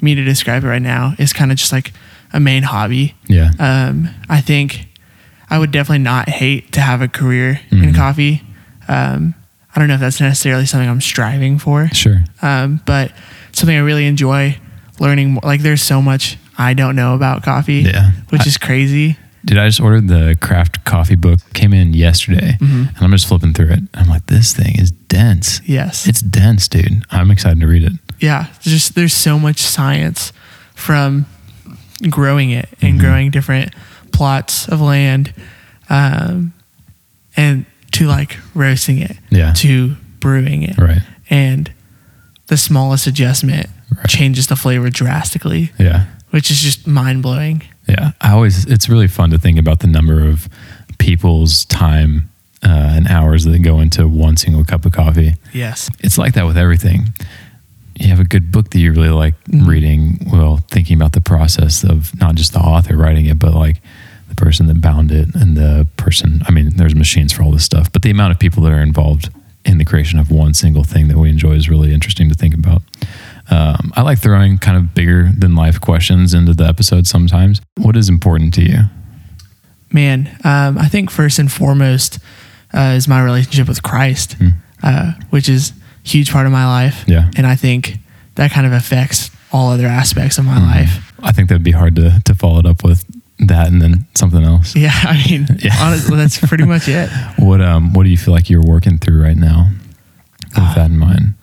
[0.00, 1.92] me to describe it right now is kind of just like
[2.32, 3.14] a main hobby.
[3.26, 3.50] Yeah.
[3.58, 4.86] Um, I think
[5.50, 7.94] I would definitely not hate to have a career in Mhm.
[7.96, 8.42] coffee.
[8.88, 9.34] Um,
[9.74, 12.22] I don't know if that's necessarily something I'm striving for, Sure.
[12.42, 13.12] um, but
[13.52, 14.56] something I really enjoy
[15.00, 15.32] learning.
[15.32, 15.40] More.
[15.44, 18.12] Like, there's so much I don't know about coffee, Yeah.
[18.30, 19.16] which I- is crazy.
[19.44, 21.40] Dude, I just ordered the craft coffee book.
[21.54, 22.88] Came in yesterday, Mhm.
[22.88, 23.82] and I'm just flipping through it.
[23.94, 25.60] I'm like, this thing is dense.
[25.64, 27.04] Yes, It's dense, dude.
[27.10, 27.92] I'm excited to read it.
[28.20, 28.46] yeah.
[28.62, 30.32] Just there's so much science
[30.74, 31.24] from
[32.08, 33.00] growing it and Mhm.
[33.00, 33.74] growing different
[34.12, 35.32] plots of land,
[35.88, 36.52] um,
[37.36, 39.52] and to like roasting it, Yeah.
[39.54, 41.02] to brewing it, Right.
[41.30, 41.70] and
[42.48, 44.06] the smallest adjustment Right.
[44.06, 46.04] changes the flavor drastically, Yeah.
[46.30, 47.62] which is just mind blowing.
[47.90, 48.12] Yeah.
[48.20, 50.48] I always, it's really fun to think about the number of
[50.98, 52.30] people's time
[52.62, 55.34] uh, and hours that go into one single cup of coffee.
[55.52, 55.90] Yes.
[56.00, 57.08] It's like that with everything.
[57.98, 59.66] You have a good book that you really like Mhm.
[59.66, 63.80] reading, well, thinking about the process of not just the author writing it, but like
[64.28, 67.64] the person that bound it and the person i mean there's machines for all this
[67.64, 69.28] stuff but the amount of people that are involved
[69.64, 72.54] in the creation of one single thing that we enjoy is really interesting to think
[72.54, 72.80] about
[73.50, 77.96] um, i like throwing kind of bigger than life questions into the episode sometimes what
[77.96, 78.78] is important to you
[79.92, 82.20] Man, um, I think first and foremost
[82.72, 84.36] uh, is my relationship with Christ,
[84.84, 85.72] uh, which is
[86.04, 87.02] a huge part of my life.
[87.08, 87.28] Yeah.
[87.36, 87.96] And I think
[88.36, 90.70] that kind of affects all other aspects of my Mm-hmm.
[90.78, 91.12] life.
[91.24, 93.04] i think that'd be hard to, to follow it up with
[93.40, 94.92] that and then something else Yeah.
[94.94, 95.74] I mean, Yeah.
[95.80, 97.10] honestly, that's pretty much it.
[97.40, 99.70] what um what do you feel like you're working through right now
[100.54, 101.34] with that in mind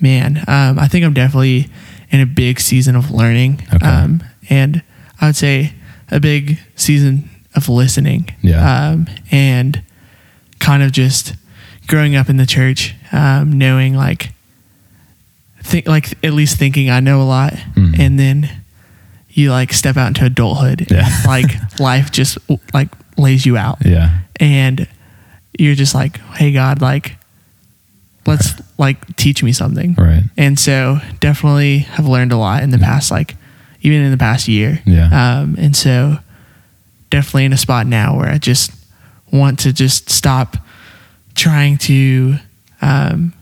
[0.00, 1.68] Man, um, I think I'm definitely
[2.10, 3.62] in a big season of learning.
[3.74, 3.86] Okay.
[3.86, 4.82] Um, and
[5.20, 5.74] I would say
[6.10, 8.30] a big season of listening.
[8.42, 8.88] Yeah.
[8.90, 9.82] Um, and
[10.58, 11.34] kind of just
[11.86, 14.32] growing up in the church, um, knowing like,
[15.62, 17.98] think like at least thinking I know a lot, Mhm.
[17.98, 18.48] and then
[19.28, 20.86] you like step out into adulthood.
[20.90, 21.06] Yeah.
[21.06, 22.38] and, like life just
[22.74, 24.88] like lays you out yeah and
[25.58, 27.16] you're just like, hey God, like
[28.26, 29.94] let's like teach me something.
[29.98, 33.36] right And so definitely have learned a lot in the past, like
[33.82, 34.80] even in the past year.
[34.86, 35.08] Yeah.
[35.40, 36.16] Um, and so
[37.10, 38.72] definitely in a spot now where I just
[39.32, 40.56] want to just stop
[41.34, 42.36] trying to
[42.82, 43.32] um,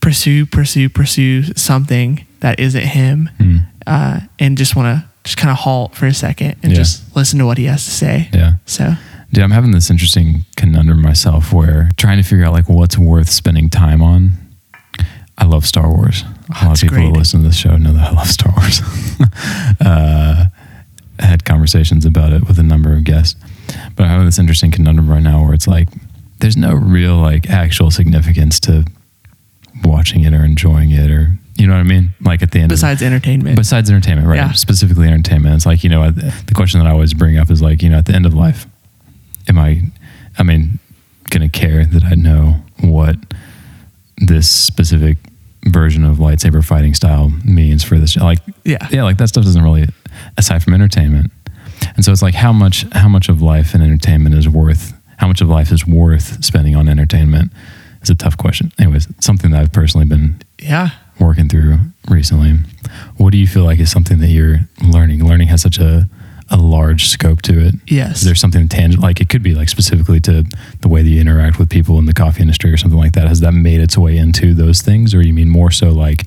[0.00, 3.66] pursue, pursue, pursue something that isn't him, Mm.
[3.86, 6.78] uh, and just want to just kind of halt for a second and Yeah.
[6.78, 8.28] just listen to what he has to say.
[8.32, 8.94] yeah So
[9.32, 13.28] Dude, I'm having this interesting conundrum myself where trying to figure out like what's worth
[13.28, 14.32] spending time on.
[15.38, 16.24] I love Star Wars.
[16.60, 17.08] A lot of people great.
[17.08, 18.80] who listen to this show know that I love Star Wars.
[19.80, 20.46] uh,
[21.18, 23.38] had conversations about it with a number of guests,
[23.94, 25.88] but I have this interesting conundrum right now where it's like
[26.40, 28.84] there's no real like actual significance to
[29.84, 32.12] watching it or enjoying it or you know what I mean?
[32.20, 34.36] Like at the end of besides entertainment, Besides entertainment, right?
[34.36, 34.52] Yeah.
[34.52, 35.54] Specifically entertainment.
[35.54, 37.88] It's like, you know, the the question that I always bring up is like, you
[37.88, 38.66] know, at the end of life,
[39.48, 39.80] am I,
[40.38, 40.78] I mean,
[41.30, 43.16] going to care that I know what
[44.18, 45.18] this specific
[45.66, 48.16] version of lightsaber fighting style means for this?
[48.16, 48.86] Like, yeah.
[48.90, 49.86] yeah, like that stuff doesn't really,
[50.36, 51.30] aside from entertainment.
[51.96, 55.28] And so it's like how much, how much of life and entertainment is worth, how
[55.28, 57.52] much of life is worth spending on entertainment
[58.02, 58.72] is a tough question.
[58.78, 60.90] Anyways, something that I've personally been Yeah.
[61.18, 62.58] working through recently.
[63.16, 65.24] What do you feel like is something that you're learning?
[65.24, 66.08] Learning has such a,
[66.50, 67.74] a large scope to it.
[67.88, 68.18] Yes.
[68.18, 69.02] Is there something tangible?
[69.02, 70.44] Like it could be like specifically to
[70.80, 73.26] the way that you interact with people in the coffee industry or something like that.
[73.28, 76.24] Has that made its way into those things, or you mean more so like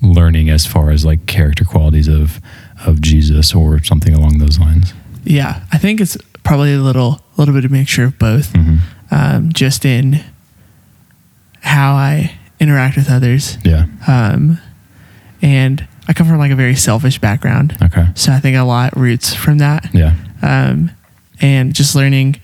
[0.00, 2.40] learning as far as like character qualities of
[2.86, 4.94] of Jesus or something along those lines?
[5.24, 8.52] Yeah, I think it's probably a little, a little bit of mixture of both.
[8.54, 8.76] hmm
[9.10, 10.24] Um, just in
[11.60, 13.86] how I interact with others, Yeah.
[14.06, 14.58] um,
[15.42, 18.06] and I come from like a very selfish background, Okay.
[18.14, 19.88] so I think a lot roots from that.
[19.92, 20.14] Yeah.
[20.42, 20.90] Um,
[21.40, 22.36] and just learning,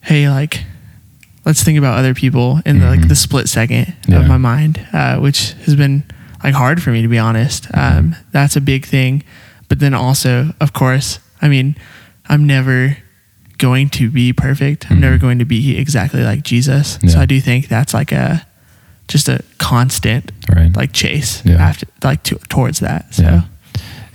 [0.00, 0.64] hey, like,
[1.44, 2.90] let's think about other people in the, Mhm.
[3.00, 4.20] like the split second Yeah.
[4.20, 6.04] of my mind, uh, which has been
[6.42, 7.70] like hard for me to be honest.
[7.72, 7.98] Mm-hmm.
[7.98, 9.22] Um, that's a big thing.
[9.68, 11.76] But then also, of course, I mean,
[12.28, 12.96] I'm never
[13.58, 14.86] going to be perfect.
[14.90, 15.00] I'm Mhm.
[15.00, 16.98] never going to be exactly like Jesus.
[17.02, 17.10] Yeah.
[17.10, 18.42] So I do think that's like a
[19.08, 20.74] just a constant Right.
[20.76, 21.56] like chase Yeah.
[21.56, 23.14] after like to, towards that.
[23.14, 23.42] So Yeah.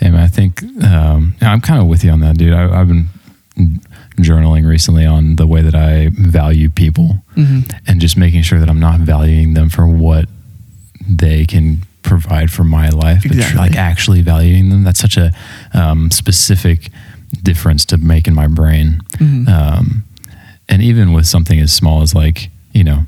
[0.01, 2.53] And I think um, I'm kind of with you on that, dude.
[2.53, 3.09] I, I've been
[4.17, 7.69] journaling recently on the way that I value people mhm.
[7.87, 10.27] and just making sure that I'm not valuing them for what
[11.07, 14.83] they can provide for my life, but tr- like actually valuing them.
[14.83, 15.31] That's such a
[15.73, 16.89] um, specific
[17.43, 19.01] difference to make in my brain.
[19.17, 19.47] Mhm.
[19.49, 20.03] Um,
[20.67, 23.05] and even with something as small as like, you know,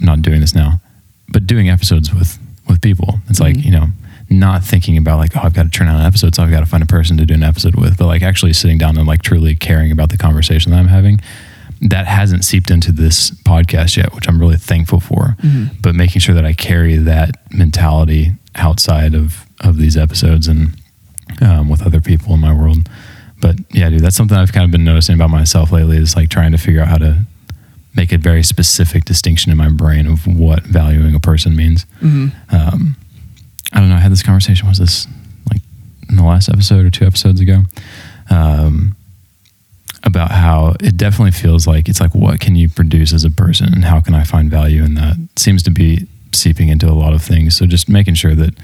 [0.00, 0.80] not doing this now,
[1.28, 3.18] but doing episodes with with people.
[3.30, 3.64] It's like, Mhm.
[3.64, 3.88] you know,
[4.28, 6.60] not thinking about like, oh, I've got to turn out an episode, so I've got
[6.60, 9.06] to find a person to do an episode with, but like actually sitting down and
[9.06, 11.18] like truly caring about the conversation that I'm having.
[11.80, 15.34] That hasn't seeped into this podcast yet, which I'm really thankful for.
[15.42, 15.70] Mhm.
[15.80, 20.72] But making sure that I carry that mentality outside of of these episodes and
[21.40, 22.88] um, with other people in my world.
[23.40, 26.28] But yeah, dude, that's something I've kind of been noticing about myself lately is like
[26.28, 27.18] trying to figure out how to
[27.98, 31.84] make a very specific distinction in my brain of what valuing a person means.
[32.00, 32.32] Mhm.
[32.50, 32.96] Um,
[33.72, 33.96] I don't know.
[33.96, 34.68] I had this conversation.
[34.68, 35.06] Was this
[35.50, 35.60] like
[36.08, 37.64] in the last episode or two episodes ago?
[38.30, 38.94] Um,
[40.04, 43.74] about how it definitely feels like it's like what can you produce as a person
[43.74, 47.12] and how can I find value in that seems to be seeping into a lot
[47.14, 47.56] of things.
[47.56, 48.54] So just making sure that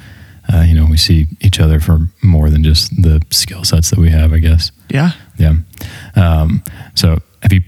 [0.52, 3.98] uh, you know we see each other for more than just the skill sets that
[3.98, 4.32] we have.
[4.32, 4.70] I guess.
[4.90, 5.10] Yeah.
[5.38, 5.54] Yeah.
[6.14, 6.62] Um,
[6.94, 7.62] so have you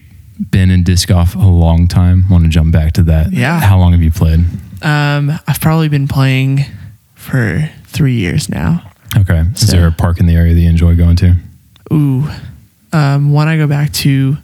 [0.50, 2.24] been in disc golf a long time?
[2.28, 3.32] Want to jump back to that?
[3.32, 3.60] Yeah.
[3.60, 4.40] How long have you played?
[4.82, 6.64] Um, I've probably been playing
[7.14, 8.82] for three years now.
[9.16, 9.40] Okay.
[9.54, 11.36] Is So- there a park in the area that you enjoy going to?
[11.92, 12.28] Ooh,
[12.92, 14.36] um, one I go back to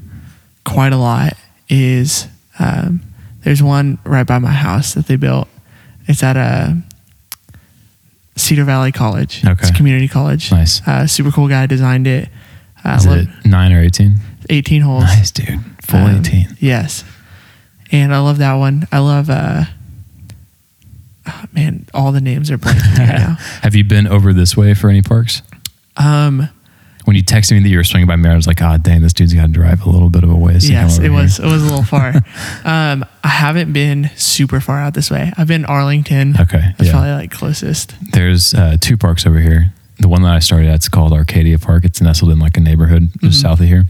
[0.65, 1.35] quite a lot
[1.69, 2.27] is
[2.59, 3.01] um,
[3.43, 5.49] there's one right by my house that they built.
[6.09, 6.77] It's at a
[8.37, 9.45] Cedar Valley College.
[9.45, 9.53] Okay.
[9.61, 10.51] It's a community college.
[10.51, 10.81] Nice.
[10.87, 12.29] Uh, super cool guy designed it.
[12.85, 14.17] Uh, Is love- it nine or 18?
[14.51, 15.05] 18 holes.
[15.05, 15.61] Nice, dude.
[15.83, 16.57] Full Um, 18.
[16.61, 17.05] Yes.
[17.91, 18.87] And I love that one.
[18.91, 19.65] I love, uh,
[21.27, 23.37] ah, man, all the names are blanking right now.
[23.63, 25.43] Have you been over this way for any parks?
[25.97, 26.49] Um,
[27.05, 29.03] When you texted me that you were swinging by Mary, I was like, oh, dang,
[29.03, 30.71] this dude's got to drive a little bit of a ways.
[30.71, 32.15] yes, it here." was, it was a little far.
[32.65, 35.33] um, I haven't been super far out this way.
[35.37, 36.37] I've been Arlington.
[36.41, 36.61] Okay.
[36.79, 36.93] That's yeah.
[36.93, 37.95] probably like closest.
[38.13, 39.73] There's uh, two parks over here.
[39.99, 41.85] The one that I started at is called Arcadia Park.
[41.85, 43.43] It's nestled in like a neighborhood just Mhm.
[43.43, 43.87] south of here.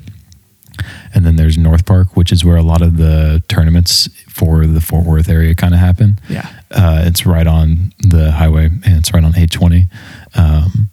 [1.15, 4.81] And then there's North Park, which is where a lot of the tournaments for the
[4.81, 6.19] Fort Worth area kind of happen.
[6.29, 6.49] Yeah.
[6.71, 9.89] Uh, it's right on the highway and it's right on 820.
[10.35, 10.89] Um,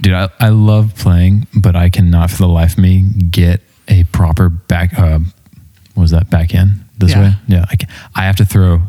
[0.00, 4.04] dude, I, I love playing, but I cannot for the life of me get a
[4.04, 4.98] proper back.
[4.98, 5.20] Uh,
[5.94, 7.20] what was that back end this Yeah.
[7.20, 7.32] way?
[7.46, 7.64] Yeah.
[7.70, 7.76] I,
[8.14, 8.82] I have to throw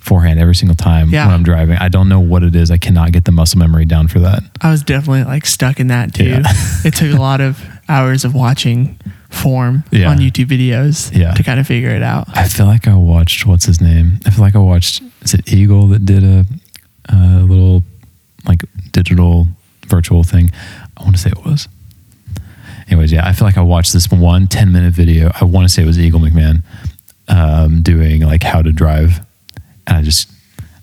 [0.00, 1.26] forehand every single time Yeah.
[1.26, 1.76] when I'm driving.
[1.78, 2.70] I don't know what it is.
[2.70, 4.42] I cannot get the muscle memory down for that.
[4.60, 6.26] I was definitely like stuck in that too.
[6.28, 6.42] Yeah.
[6.84, 8.98] it took a lot of hours of watching
[9.30, 10.10] form Yeah.
[10.10, 11.34] on YouTube videos Yeah.
[11.34, 12.28] to kind of figure it out.
[12.36, 14.20] I feel like I watched what's his name.
[14.26, 16.44] I feel like I watched is it Eagle that did a,
[17.08, 17.82] a little
[18.46, 18.60] like
[18.92, 19.46] digital
[19.88, 20.50] virtual thing.
[20.96, 21.68] I want to say it was.
[22.88, 25.32] Anyways, yeah, I feel like I watched this one 10 minute video.
[25.40, 26.62] I want to say it was Eagle McMahon
[27.28, 29.20] um, doing like how to drive,
[29.88, 30.28] and I just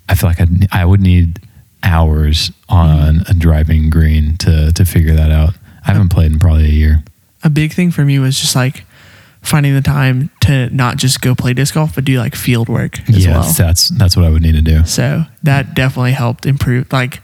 [0.09, 0.47] I feel like I
[0.81, 1.39] I would need
[1.81, 5.53] hours on a driving green to to figure that out.
[5.85, 7.03] I haven't played in probably a year.
[7.43, 8.85] A big thing for me was just like
[9.41, 12.99] finding the time to not just go play disc golf, but do like field work
[13.09, 13.51] as yeah, well.
[13.53, 14.85] that's that's what I would need to do.
[14.85, 16.91] So that definitely helped improve.
[16.93, 17.21] Like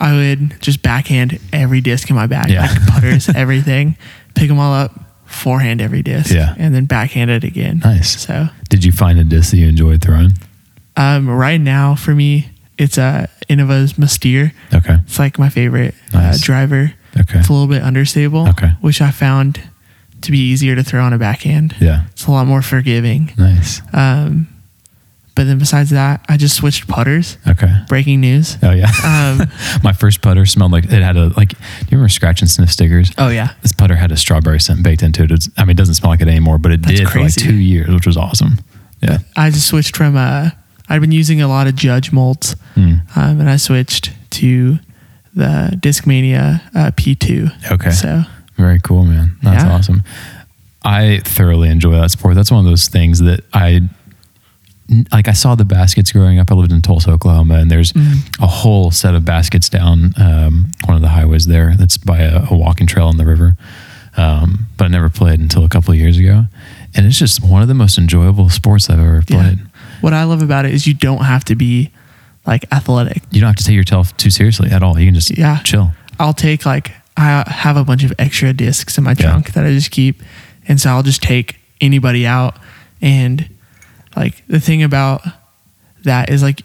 [0.00, 2.62] I would just backhand every disc in my bag, Yeah.
[2.62, 3.96] like putters, everything,
[4.34, 6.54] pick them all up, forehand every disc, Yeah.
[6.58, 7.80] and then backhand it again.
[7.84, 8.20] Nice.
[8.26, 10.32] So Did you find a disc that you enjoyed throwing?
[10.96, 14.52] um, right now for me, it's a Innova's Mystere.
[14.74, 14.96] Okay.
[15.06, 16.94] It's like my favorite uh, driver.
[17.20, 17.38] Okay.
[17.40, 18.70] It's a little bit understable, Okay.
[18.80, 19.60] which I found
[20.22, 21.74] to be easier to throw on a backhand.
[21.80, 22.04] Yeah.
[22.12, 23.32] It's a lot more forgiving.
[23.36, 23.82] Nice.
[23.92, 24.46] Um,
[25.34, 27.38] but then besides that, I just switched putters.
[27.48, 27.74] Okay.
[27.88, 28.56] Breaking news.
[28.62, 28.90] Oh yeah.
[29.04, 29.48] Um,
[29.82, 31.48] My first putter smelled like it had a like.
[31.50, 33.12] Do you remember scratch and sniff stickers?
[33.18, 35.30] oh yeah, This putter had a strawberry scent baked into it.
[35.32, 37.34] It's, I mean, it doesn't smell like it anymore, but it That's did for like
[37.34, 37.40] crazy.
[37.40, 38.58] two years, which was awesome.
[39.02, 39.18] Yeah.
[39.36, 40.16] I just switched from.
[40.16, 40.50] Uh,
[40.88, 43.00] I've been using a lot of Judge molds, Mm.
[43.16, 44.78] um, and I switched to
[45.34, 47.72] the Discmania uh, P2.
[47.72, 47.90] Okay.
[47.90, 48.22] So
[48.56, 49.36] Very cool, man.
[49.42, 49.72] That's Yeah.
[49.72, 50.02] awesome.
[50.84, 52.34] I thoroughly enjoy that sport.
[52.34, 53.82] That's one of those things that I
[55.12, 55.28] like.
[55.28, 56.50] I saw the baskets growing up.
[56.50, 58.42] I lived in Tulsa, Oklahoma, and there's Mm-hmm.
[58.42, 61.74] a whole set of baskets down um, one of the highways there.
[61.76, 63.56] That's by a, a walking trail on the river.
[64.16, 66.44] Um, but I never played until a couple of years ago,
[66.94, 69.40] and it's just one of the most enjoyable sports I've ever yeah.
[69.42, 69.58] played.
[70.02, 71.90] what I love about it is you don't have to be
[72.46, 73.22] like athletic.
[73.30, 74.98] You don't have to take yourself too seriously at all.
[74.98, 75.58] You can just Yeah.
[75.62, 75.92] chill.
[76.18, 79.30] I'll take like I have a bunch of extra discs in my Yeah.
[79.30, 80.22] trunk that I just keep,
[80.66, 82.56] and so I'll just take anybody out.
[83.00, 83.48] And
[84.16, 85.22] like the thing about
[86.04, 86.62] that is like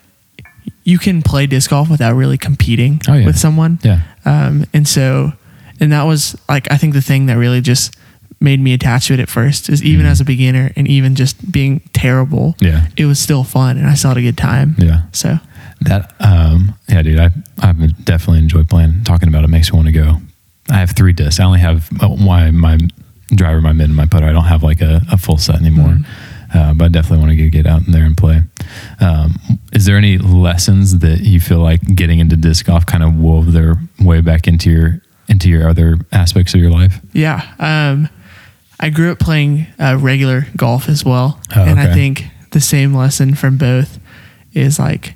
[0.83, 3.25] you can play disc golf without really competing Oh, yeah.
[3.25, 3.79] with someone.
[3.83, 4.01] Yeah.
[4.25, 5.33] Um, and so,
[5.81, 7.95] and that was like I think the thing that really just
[8.39, 10.09] made me attached to it at first is even Mhm.
[10.09, 12.85] as a beginner and even just being terrible, Yeah.
[12.95, 14.75] it was still fun and I still had a good time.
[14.77, 15.01] Yeah.
[15.11, 15.39] So
[15.81, 17.29] That um yeah, dude, I
[17.61, 19.03] I've definitely enjoy playing.
[19.03, 20.17] Talking about it makes me want to go.
[20.69, 21.39] I have three discs.
[21.39, 22.77] I only have uh, my my
[23.33, 24.25] driver, my mid, and my putter.
[24.25, 25.89] I don't have like a, a full set anymore.
[25.89, 26.05] Mhm.
[26.53, 28.41] Uh, but I definitely want to get, get out in there and play.
[29.01, 29.35] Um,
[29.73, 33.51] is there any lessons that you feel like getting into disc golf kind of wove
[33.51, 37.01] their way back into your into your other aspects of your life?
[37.11, 37.41] Yeah.
[37.59, 38.07] Um,
[38.79, 41.39] I grew up playing uh, regular golf as well.
[41.53, 43.99] Oh, and I think the same lesson from both
[44.53, 45.15] is like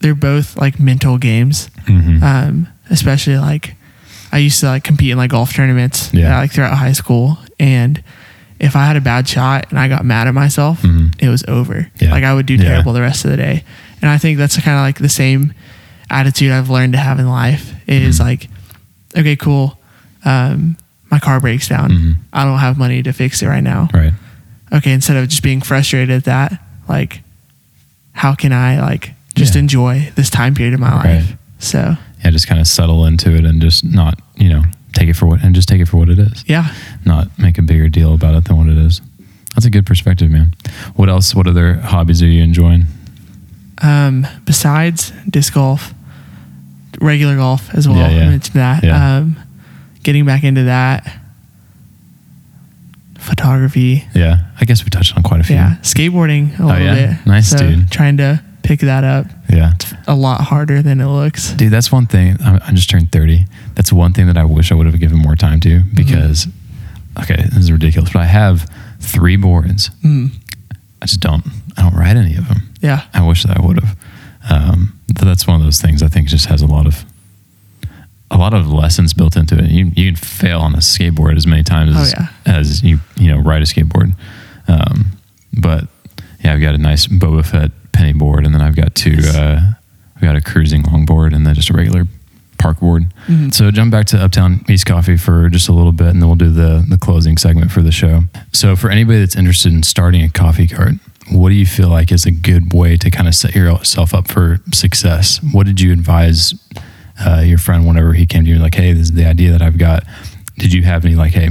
[0.00, 1.68] they're both like mental games.
[1.86, 2.22] Mm-hmm.
[2.22, 3.74] Um, especially like
[4.32, 6.36] I used to like compete in like golf tournaments Yeah.
[6.36, 7.38] uh, like throughout high school.
[7.58, 8.02] And
[8.60, 11.14] if I had a bad shot and I got mad at myself, Mhm.
[11.18, 11.88] it was over.
[12.00, 12.10] Yeah.
[12.12, 12.64] Like I would do Yeah.
[12.64, 13.64] terrible the rest of the day.
[14.02, 15.52] And I think that's kind of like the same
[16.10, 18.24] attitude I've learned to have in life is Mhm.
[18.24, 18.48] like,
[19.16, 19.78] okay, cool.
[20.24, 20.76] Um,
[21.10, 21.90] my car breaks down.
[21.90, 22.16] Mhm.
[22.32, 23.88] I don't have money to fix it right now.
[23.92, 24.12] Right.
[24.72, 24.92] Okay.
[24.92, 27.22] Instead of just being frustrated at that, like,
[28.12, 29.60] how can I like just Yeah.
[29.60, 31.04] enjoy this time period of my Right.
[31.16, 31.36] life?
[31.58, 35.14] So Yeah, just kind of settle into it and just not, you know, take it
[35.14, 36.44] for what and just take it for what it is.
[36.46, 36.68] yeah.
[37.04, 39.00] not make a bigger deal about it than what it is.
[39.54, 40.54] That's a good perspective, man.
[40.94, 41.34] What else?
[41.34, 42.86] What other hobbies are you enjoying?
[43.80, 45.94] Um, besides disc golf,
[47.00, 47.96] regular golf as well.
[47.98, 48.26] Yeah, yeah.
[48.26, 48.84] I mentioned that.
[48.84, 49.16] Yeah.
[49.18, 49.36] Um,
[50.02, 51.20] getting back into that.
[53.18, 54.04] photography.
[54.14, 54.38] Yeah.
[54.60, 55.56] I guess we touched on quite a few.
[55.56, 56.94] Yeah, skateboarding a little yeah?
[57.16, 57.26] bit.
[57.26, 57.90] Nice, dude.
[57.90, 59.72] Trying to pick that up Yeah.
[60.06, 61.52] a lot harder than it looks.
[61.54, 62.36] Dude, that's one thing.
[62.42, 63.44] I, I just turned 30.
[63.74, 66.46] That's one thing that I wish I would have given more time to because,
[67.20, 68.68] okay, this is ridiculous, but I have
[69.00, 69.90] three boards.
[70.04, 70.30] Mm.
[71.00, 72.74] I just don't, I don't ride any of them.
[72.80, 73.96] Yeah, I wish that I would have.
[74.50, 77.04] Um, but that's one of those things I think just has a lot of,
[78.30, 79.70] a lot of lessons built into it.
[79.70, 82.28] You, you can fail on a skateboard as many times Oh, as, yeah.
[82.44, 84.14] as you, you know, ride a skateboard.
[84.68, 85.06] Um,
[85.58, 85.84] but
[86.44, 89.34] yeah, I've got a nice Boba Fett penny board and then I've got two, Nice.
[89.34, 89.60] uh,
[90.16, 92.04] I've got a cruising longboard and then just a regular
[92.58, 93.06] park board.
[93.28, 93.52] Mhm.
[93.52, 96.36] So jump back to Uptown East Coffee for just a little bit, and then we'll
[96.48, 98.24] do the the closing segment for the show.
[98.52, 100.94] So for anybody that's interested in starting a coffee cart,
[101.30, 104.28] what do you feel like is a good way to kind of set yourself up
[104.28, 105.40] for success?
[105.52, 106.54] What did you advise
[107.24, 109.62] uh, your friend whenever he came to you like, hey, this is the idea that
[109.62, 110.02] I've got?
[110.58, 111.48] Did you have any like, hey,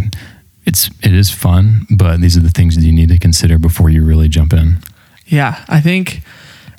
[0.66, 3.90] it's it is fun, but these are the things that you need to consider before
[3.90, 4.80] you really jump in?
[5.28, 5.63] Yeah.
[5.68, 6.22] I think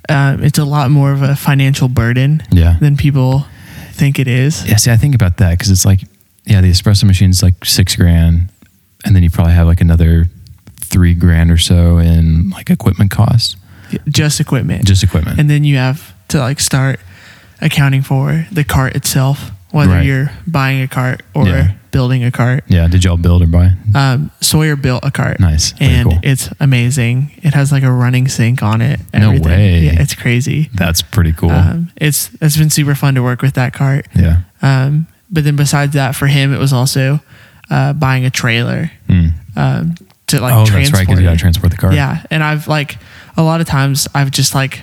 [0.08, 2.76] um, it's a lot more of a financial burden Yeah.
[2.80, 3.46] than people
[3.92, 4.66] think it is.
[4.66, 6.00] Yeah, see, I think about that because it's like,
[6.44, 8.48] yeah, the espresso machine's like six grand,
[9.04, 10.26] and then you probably have like another
[10.80, 13.56] three grand or so in like equipment costs,
[14.08, 15.38] Just equipment, just equipment.
[15.38, 17.00] and then you have to like start
[17.60, 20.04] accounting for the cart itself, whether Right.
[20.06, 21.70] you're buying a cart or Yeah.
[21.90, 22.64] building a cart.
[22.68, 23.72] yeah, did y'all build or buy?
[23.94, 25.40] Um, Sawyer built a cart.
[25.40, 26.18] Nice, very and cool.
[26.22, 27.30] it's amazing.
[27.42, 29.00] It has like a running sink on it.
[29.14, 29.44] No everything.
[29.48, 29.80] way.
[29.86, 30.70] Yeah, it's crazy.
[30.74, 31.50] That's pretty cool.
[31.50, 34.06] Um, it's it's been super fun to work with that cart.
[34.14, 34.38] yeah.
[34.62, 37.20] Um, but then besides that, for him, it was also
[37.70, 39.32] uh, buying a trailer Mm.
[39.56, 39.94] um,
[40.28, 41.92] to like oh, that's right, because you got to transport the car.
[41.92, 42.96] Yeah, and I've like
[43.36, 44.82] a lot of times I've just like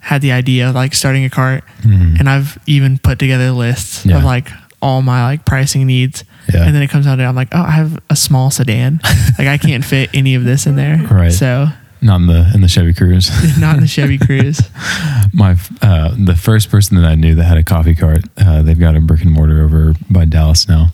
[0.00, 2.18] had the idea of like starting a cart, Mhm.
[2.18, 4.16] and I've even put together lists Yeah.
[4.18, 4.50] of like
[4.82, 6.24] all my like pricing needs.
[6.52, 6.64] Yeah.
[6.64, 9.00] And then it comes down to I'm like, oh, I have a small sedan.
[9.38, 10.96] like I can't fit any of this in there.
[11.10, 11.32] Right.
[11.32, 11.68] So
[12.02, 13.30] Not in the in the Chevy Cruze.
[13.60, 14.62] not in the Chevy Cruze.
[15.34, 18.78] My uh, the first person that I knew that had a coffee cart, uh, they've
[18.80, 20.92] got a brick and mortar over by Dallas now.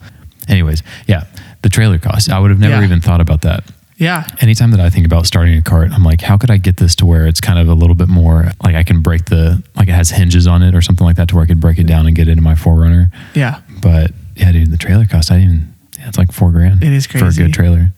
[0.49, 1.25] Anyways, yeah,
[1.63, 2.29] the trailer cost.
[2.29, 2.85] I would have never Yeah.
[2.85, 3.63] even thought about that.
[3.99, 4.25] Yeah.
[4.41, 6.95] anytime that I think about starting a cart, I'm like, how could I get this
[6.97, 9.89] to where it's kind of a little bit more like I can break the like
[9.89, 11.87] it has hinges on it or something like that to where I could break it
[11.87, 13.11] down and get it into my Forerunner.
[13.35, 13.61] Yeah.
[13.81, 16.83] But yeah, dude, the trailer cost I didn't even yeah, it's like four grand.
[16.85, 17.25] It is crazy.
[17.25, 17.93] for a good trailer.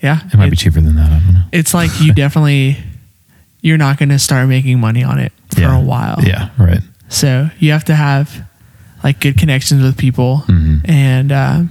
[0.00, 0.20] Yeah.
[0.32, 1.10] It might be cheaper than that.
[1.10, 1.42] I don't know.
[1.52, 2.76] It's like you definitely
[3.60, 5.76] you're not going to start making money on it for yeah.
[5.76, 6.18] a while.
[6.22, 6.78] Yeah, right.
[7.08, 8.46] So you have to have
[9.02, 10.88] like good connections with people Mhm.
[10.88, 11.70] and um,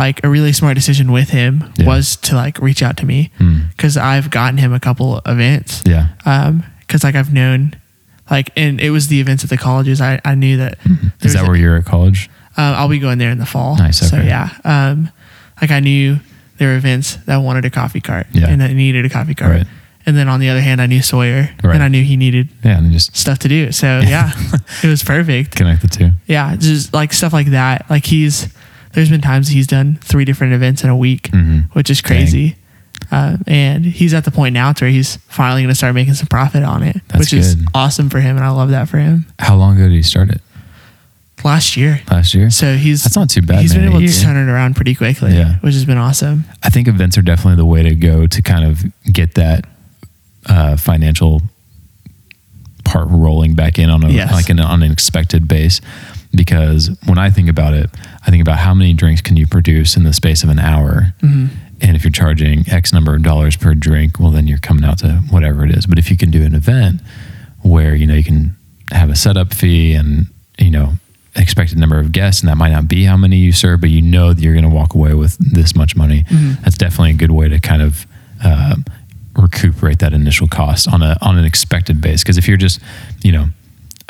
[0.00, 1.86] like a really smart decision with him Yeah.
[1.86, 3.68] was to like reach out to me Mm.
[3.76, 5.82] because I've gotten him a couple events.
[5.86, 6.08] Yeah.
[6.24, 7.74] Um, cause like I've known
[8.30, 10.00] like, and it was the events at the colleges.
[10.00, 10.78] I, I knew that.
[10.80, 11.26] Mm-hmm.
[11.26, 12.30] Is that a- where you're at college?
[12.56, 13.76] uh, I'll be going there in the fall.
[13.76, 14.48] Nice, So yeah.
[14.64, 15.10] Um,
[15.60, 16.18] like I knew
[16.58, 18.48] there were events that wanted a coffee cart Yeah.
[18.48, 19.50] and that needed a coffee cart.
[19.58, 19.66] Right.
[20.06, 21.74] And then on the other hand, I knew Sawyer Right.
[21.74, 23.70] and I knew he needed Yeah, and just stuff to do.
[23.72, 24.32] So yeah,
[24.82, 25.56] it was perfect.
[25.56, 26.10] connect the two.
[26.26, 26.56] Yeah.
[26.56, 27.84] Just like stuff like that.
[27.90, 28.48] Like he's,
[28.92, 31.64] there's been times he's done three different events in a week, Mhm.
[31.74, 32.56] which is crazy.
[33.10, 36.14] Uh, and he's at the point now to where he's finally going to start making
[36.14, 38.36] some profit on it, That's which is awesome for him.
[38.36, 39.26] And I love that for him.
[39.38, 40.40] How long ago did you start it?
[41.42, 42.02] Last year.
[42.10, 42.50] Last year?
[42.50, 43.62] So he's, That's not too bad.
[43.62, 43.84] he's man.
[43.86, 45.54] been able to turn it around pretty quickly, Yeah.
[45.62, 46.44] which has been awesome.
[46.62, 49.64] I think events are definitely the way to go to kind of get that
[50.46, 51.42] uh, financial
[52.84, 54.32] part rolling back in on a Yes.
[54.32, 55.80] like an unexpected base.
[56.34, 57.90] Because when I think about it,
[58.26, 61.12] I think about how many drinks can you produce in the space of an hour,
[61.22, 61.46] Mm-hmm.
[61.80, 64.98] and if you're charging X number of dollars per drink, well then you're coming out
[64.98, 65.86] to whatever it is.
[65.86, 67.00] But if you can do an event
[67.62, 68.56] where you know you can
[68.92, 70.26] have a setup fee and
[70.58, 70.92] you know
[71.36, 74.02] expected number of guests, and that might not be how many you serve, but you
[74.02, 76.24] know that you're going to walk away with this much money.
[76.28, 76.60] Mhm.
[76.62, 78.06] That's definitely a good way to kind of
[78.44, 78.76] uh,
[79.36, 82.22] recuperate that initial cost on a on an expected base.
[82.22, 82.80] Because if you're just,
[83.22, 83.46] you know,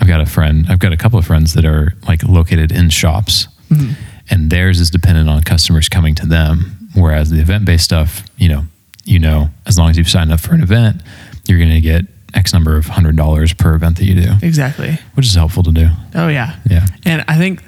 [0.00, 2.88] I've got a friend, I've got a couple of friends that are like located in
[2.90, 3.94] shops, Mhm.
[4.30, 6.76] and theirs is dependent on customers coming to them.
[6.94, 8.66] Whereas the event based stuff, you know,
[9.04, 11.02] you know, as long as you've signed up for an event,
[11.46, 14.98] you're going to get X number of hundred dollars per event that you do, Exactly.
[15.14, 15.90] which is helpful to do.
[16.14, 16.54] Oh yeah.
[16.68, 16.86] Yeah.
[17.04, 17.62] And I think,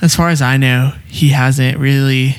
[0.00, 2.36] as far as I know, he hasn't really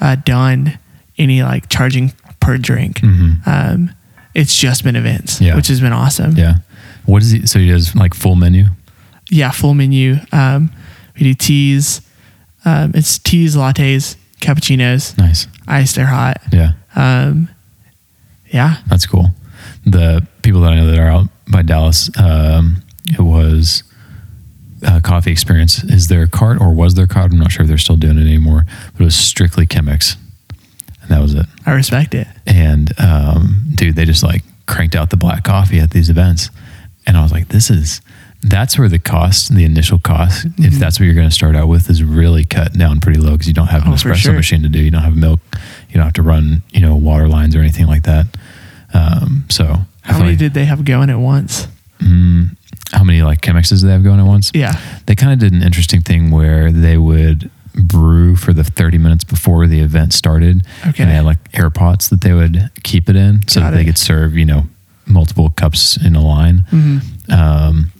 [0.00, 0.78] uh, done
[1.18, 3.00] any like charging per drink.
[3.00, 3.46] Mhm.
[3.46, 3.90] Um,
[4.34, 5.54] it's just been events, Yeah.
[5.56, 6.36] which has been awesome.
[6.36, 6.56] Yeah.
[7.06, 7.46] What is he?
[7.46, 8.66] So he does like full menu.
[9.30, 10.16] Yeah, full menu.
[10.32, 10.70] Um,
[11.16, 12.00] we do teas.
[12.64, 15.46] Um, it's teas, lattes, cappuccinos, Nice.
[15.68, 16.38] iced or hot.
[16.52, 16.72] Yeah.
[16.96, 17.48] Um,
[18.48, 18.78] yeah.
[18.88, 19.30] That's cool.
[19.84, 23.82] The people that I know that are out by Dallas, um, it was
[24.86, 25.82] uh, Coffee Experience.
[25.84, 27.32] Is there a cart or was there a cart?
[27.32, 30.16] I'm not sure if they're still doing it anymore, but it was strictly Chemex.
[31.02, 31.46] and that was it.
[31.66, 32.26] I respect it.
[32.46, 36.48] And um, dude, they just like cranked out the black coffee at these events,
[37.06, 38.00] and I was like, this is
[38.46, 40.64] that's where the cost, the initial cost, Mm-hmm.
[40.64, 43.32] if that's what you're going to start out with, is really cut down pretty low
[43.32, 44.32] because you don't have an Oh, espresso sure.
[44.34, 45.40] machine to do, you don't have milk,
[45.88, 48.26] you don't have to run, you know, water lines or anything like that.
[48.92, 51.68] Um, so How many like- did they have going at once?
[52.00, 52.56] Mm,
[52.92, 54.50] how many like Chemexes do they have going at once?
[54.54, 54.78] Yeah.
[55.06, 59.24] They kind of did an interesting thing where they would brew for the 30 minutes
[59.24, 60.66] before the event started.
[60.86, 61.02] Okay.
[61.02, 63.76] And they had like air pots that they would keep it in so Got that
[63.78, 64.66] they could serve, you know,
[65.06, 66.64] multiple cups in a line.
[66.70, 67.02] Mhm.
[67.32, 67.90] Um,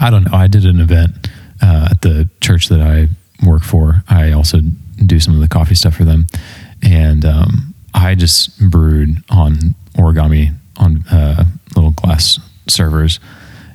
[0.00, 0.36] I don't know.
[0.36, 1.28] I did an event
[1.62, 3.08] uh, at the church that I
[3.46, 4.02] work for.
[4.08, 4.60] I also
[5.04, 6.26] do some of the coffee stuff for them.
[6.82, 11.44] And um, I just brewed on origami on uh,
[11.76, 12.38] little glass
[12.68, 13.20] servers.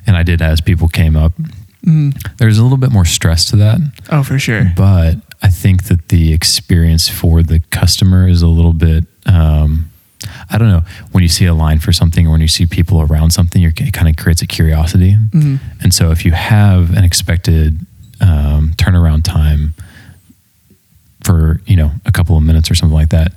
[0.06, 1.32] And I did as people came up.
[1.86, 2.14] Mhm.
[2.38, 4.72] There's a little bit more stress to that, Oh, for sure.
[4.76, 9.06] but I think that the experience for the customer is a little bit.
[9.26, 9.89] Um,
[10.50, 10.82] I don't know.
[11.12, 13.72] When you see a line for something, or when you see people around something, you're,
[13.76, 15.16] it kind of creates a curiosity.
[15.30, 15.58] Mhm.
[15.82, 17.78] And so, if you have an expected
[18.20, 19.72] um, turnaround time
[21.24, 23.32] for you know a couple of minutes or something like that,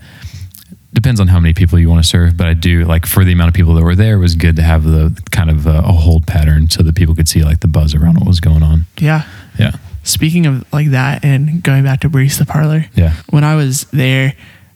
[0.93, 2.35] depends on how many people you want to serve.
[2.37, 4.55] But I do like for the amount of people that were there, it was good
[4.57, 7.61] to have the kind of a, a hold pattern so that people could see like
[7.61, 8.85] the buzz around what was going on.
[8.99, 9.23] Yeah.
[9.59, 9.73] Yeah,
[10.03, 14.33] Speaking of like that and going back to Barista Parlor, yeah, when I was there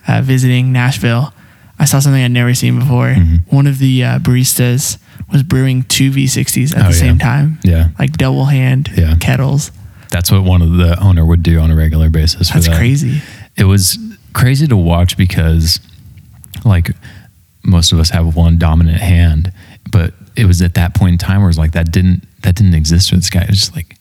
[0.07, 1.33] uh, visiting Nashville,
[1.79, 3.09] I saw something I'd never seen before.
[3.13, 3.41] Mhm.
[3.51, 4.97] One of the uh, baristas
[5.31, 7.23] was brewing two V60s at Oh, the same yeah.
[7.25, 7.87] time, yeah.
[7.99, 9.15] like double hand Yeah.
[9.19, 9.71] kettles.
[10.09, 12.49] That's what one of the owner would do on a regular basis.
[12.49, 12.77] That's that.
[12.77, 13.21] crazy.
[13.55, 13.97] It was
[14.33, 15.79] crazy to watch because,
[16.63, 16.91] like,
[17.63, 19.51] most of us have one dominant hand,
[19.91, 22.55] but it was at that point in time where it was like that didn't that
[22.55, 23.41] didn't exist for this guy.
[23.41, 23.97] It was just like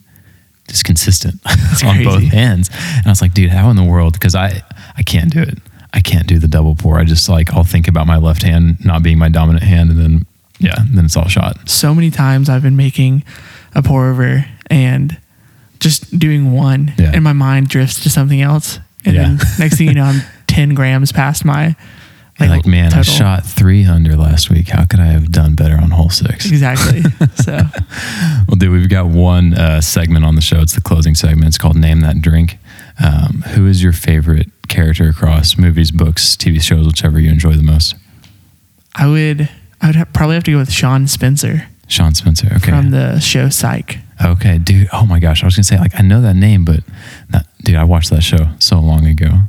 [0.69, 1.41] just consistent
[1.85, 4.13] on both hands, and I was like, dude, how in the world?
[4.13, 4.63] Because I
[4.97, 5.59] I can't do it.
[5.97, 6.99] I can't do the double pour.
[6.99, 9.99] I just like I'll think about my left hand not being my dominant hand, and
[9.99, 10.27] then
[10.59, 11.69] yeah, then it's all shot.
[11.69, 13.25] So many times I've been making
[13.75, 15.17] a pour over and
[15.81, 17.13] just doing one, Yeah.
[17.15, 18.79] and my mind drifts to something else.
[19.05, 19.23] And Yeah.
[19.23, 21.75] then next thing you know, I'm 10 grams past my
[22.41, 24.69] Like, like man, I shot three under last week.
[24.69, 26.47] How could I have done better on hole six?
[26.47, 27.03] Exactly.
[27.37, 27.61] so
[28.49, 30.61] Well, dude, we've got one uh, segment on the show.
[30.61, 31.47] It's the closing segment.
[31.49, 32.59] It's called Name That Drink.
[33.03, 37.63] Um, who is your favorite character across movies, books, TV shows, whichever you enjoy the
[37.63, 37.95] most?
[38.95, 39.49] I would,
[39.81, 42.49] I would ha- probably have to go with Shawn Spencer Shawn Spencer.
[42.57, 42.71] Okay.
[42.71, 43.99] from the show Psych.
[44.25, 44.89] okay, dude.
[44.93, 45.43] Oh my gosh.
[45.43, 46.81] I was going to say, like, I know that name, but
[47.33, 49.43] not, dude, I watched that show so long ago.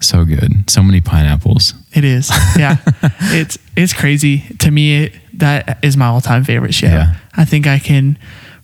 [0.00, 0.70] So good.
[0.70, 1.74] So many pineapples.
[1.92, 2.30] It is.
[2.56, 2.76] Yeah.
[3.20, 4.44] it's it's crazy.
[4.60, 6.86] To me it, that is my all-time favorite show.
[6.86, 7.16] Yeah.
[7.36, 8.16] I think I can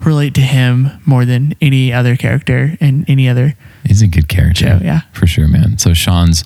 [0.05, 4.67] relate to him more than any other character in any other He's a good character.
[4.67, 4.81] show.
[4.83, 5.01] Yeah.
[5.13, 5.79] For sure, man.
[5.79, 6.45] So Shawn's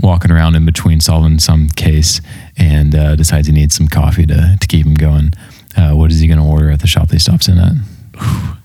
[0.00, 2.20] walking around in between solving some case
[2.56, 5.32] and uh, decides he needs some coffee to, to keep him going.
[5.76, 7.72] Uh, what is he going to order at the shop that he stops in at?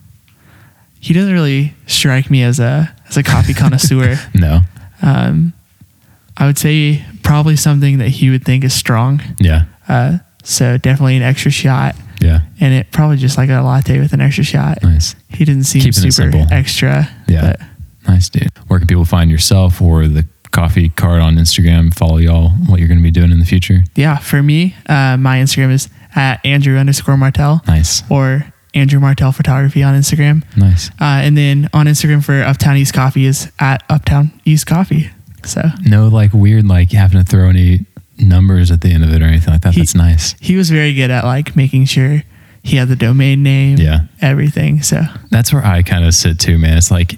[1.00, 4.18] He doesn't really strike me as a as a coffee connoisseur.
[4.34, 4.62] No.
[5.02, 5.54] Um,
[6.36, 9.22] I would say probably something that he would think is strong.
[9.40, 9.66] Yeah.
[9.88, 12.41] Uh, so definitely an extra shot, Yeah.
[12.59, 14.82] and it probably just like a latte with an extra shot.
[14.84, 15.15] Nice.
[15.30, 17.09] He didn't seem Keeping super extra.
[17.28, 17.53] Yeah.
[17.57, 17.61] but
[18.07, 18.49] Nice, dude.
[18.68, 21.93] Where can people find yourself or the coffee card on Instagram?
[21.93, 23.84] Follow y'all, what you're going to be doing in the future.
[23.95, 28.03] yeah, for me, uh, my Instagram is at Andrew underscore Martell Nice.
[28.09, 30.43] or Andrew Martell Photography on Instagram.
[30.55, 30.89] Nice.
[31.01, 35.09] Uh, and then on Instagram for Uptown East Coffee is at Uptown East Coffee.
[35.43, 37.86] So No, like weird, like having to throw any
[38.20, 39.74] numbers at the end of it or anything like that.
[39.74, 40.36] He- That's nice.
[40.39, 42.24] he was very good at like making sure
[42.63, 44.01] he had the domain name, Yeah.
[44.22, 44.82] everything.
[44.82, 46.78] So That's where I kind of sit too, man.
[46.78, 47.18] It's like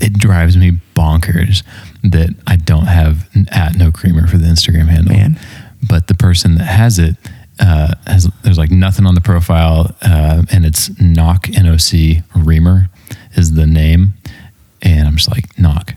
[0.00, 1.62] it drives me bonkers
[2.02, 5.14] that I don't have at no creamer for the Instagram handle.
[5.14, 5.38] Man.
[5.88, 7.16] But the person that has it
[7.60, 12.22] uh, has there's like nothing on the profile, uh, and it's knock N O C
[12.34, 12.88] Reamer
[13.36, 14.14] is the name,
[14.82, 15.94] and I'm just like knock.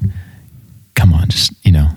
[0.94, 1.90] Come on, just you know,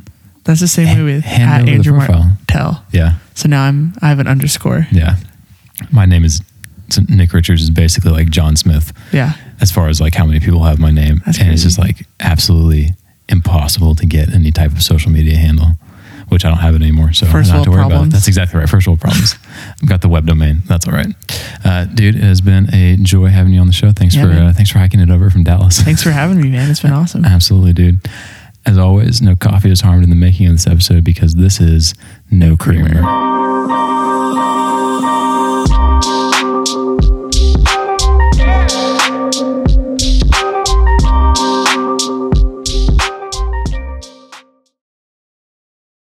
[0.45, 2.37] that's the same way with hand at over the Andrew profile.
[2.49, 2.85] Martell.
[2.93, 4.87] yeah, So now I'm I have an underscore.
[4.91, 5.17] yeah.
[5.91, 6.43] My name is
[6.89, 8.93] so Nick Richards is basically like John Smith.
[9.13, 9.35] Yeah.
[9.61, 11.23] as far as like how many people have my name.
[11.25, 12.95] That's and it's just like absolutely
[13.29, 15.69] impossible to get any type of social media handle,
[16.29, 17.13] which I don't have it anymore.
[17.13, 17.91] So First I don't have to worry about it.
[17.91, 18.13] problems.
[18.15, 18.69] That's exactly right.
[18.69, 19.37] First world problems.
[19.83, 20.63] I've got the web domain.
[20.67, 21.15] That's all right.
[21.65, 23.93] Uh, dude, it has been a joy having you on the show.
[23.93, 25.81] Thanks Yeah, for uh, thanks for hiking it over from Dallas.
[25.81, 26.71] Thanks for having me, man.
[26.71, 27.25] It's been awesome.
[27.25, 28.01] Absolutely, dude.
[28.67, 31.95] As always, no coffee was harmed in the making of this episode because this is
[32.31, 33.03] No Creamer.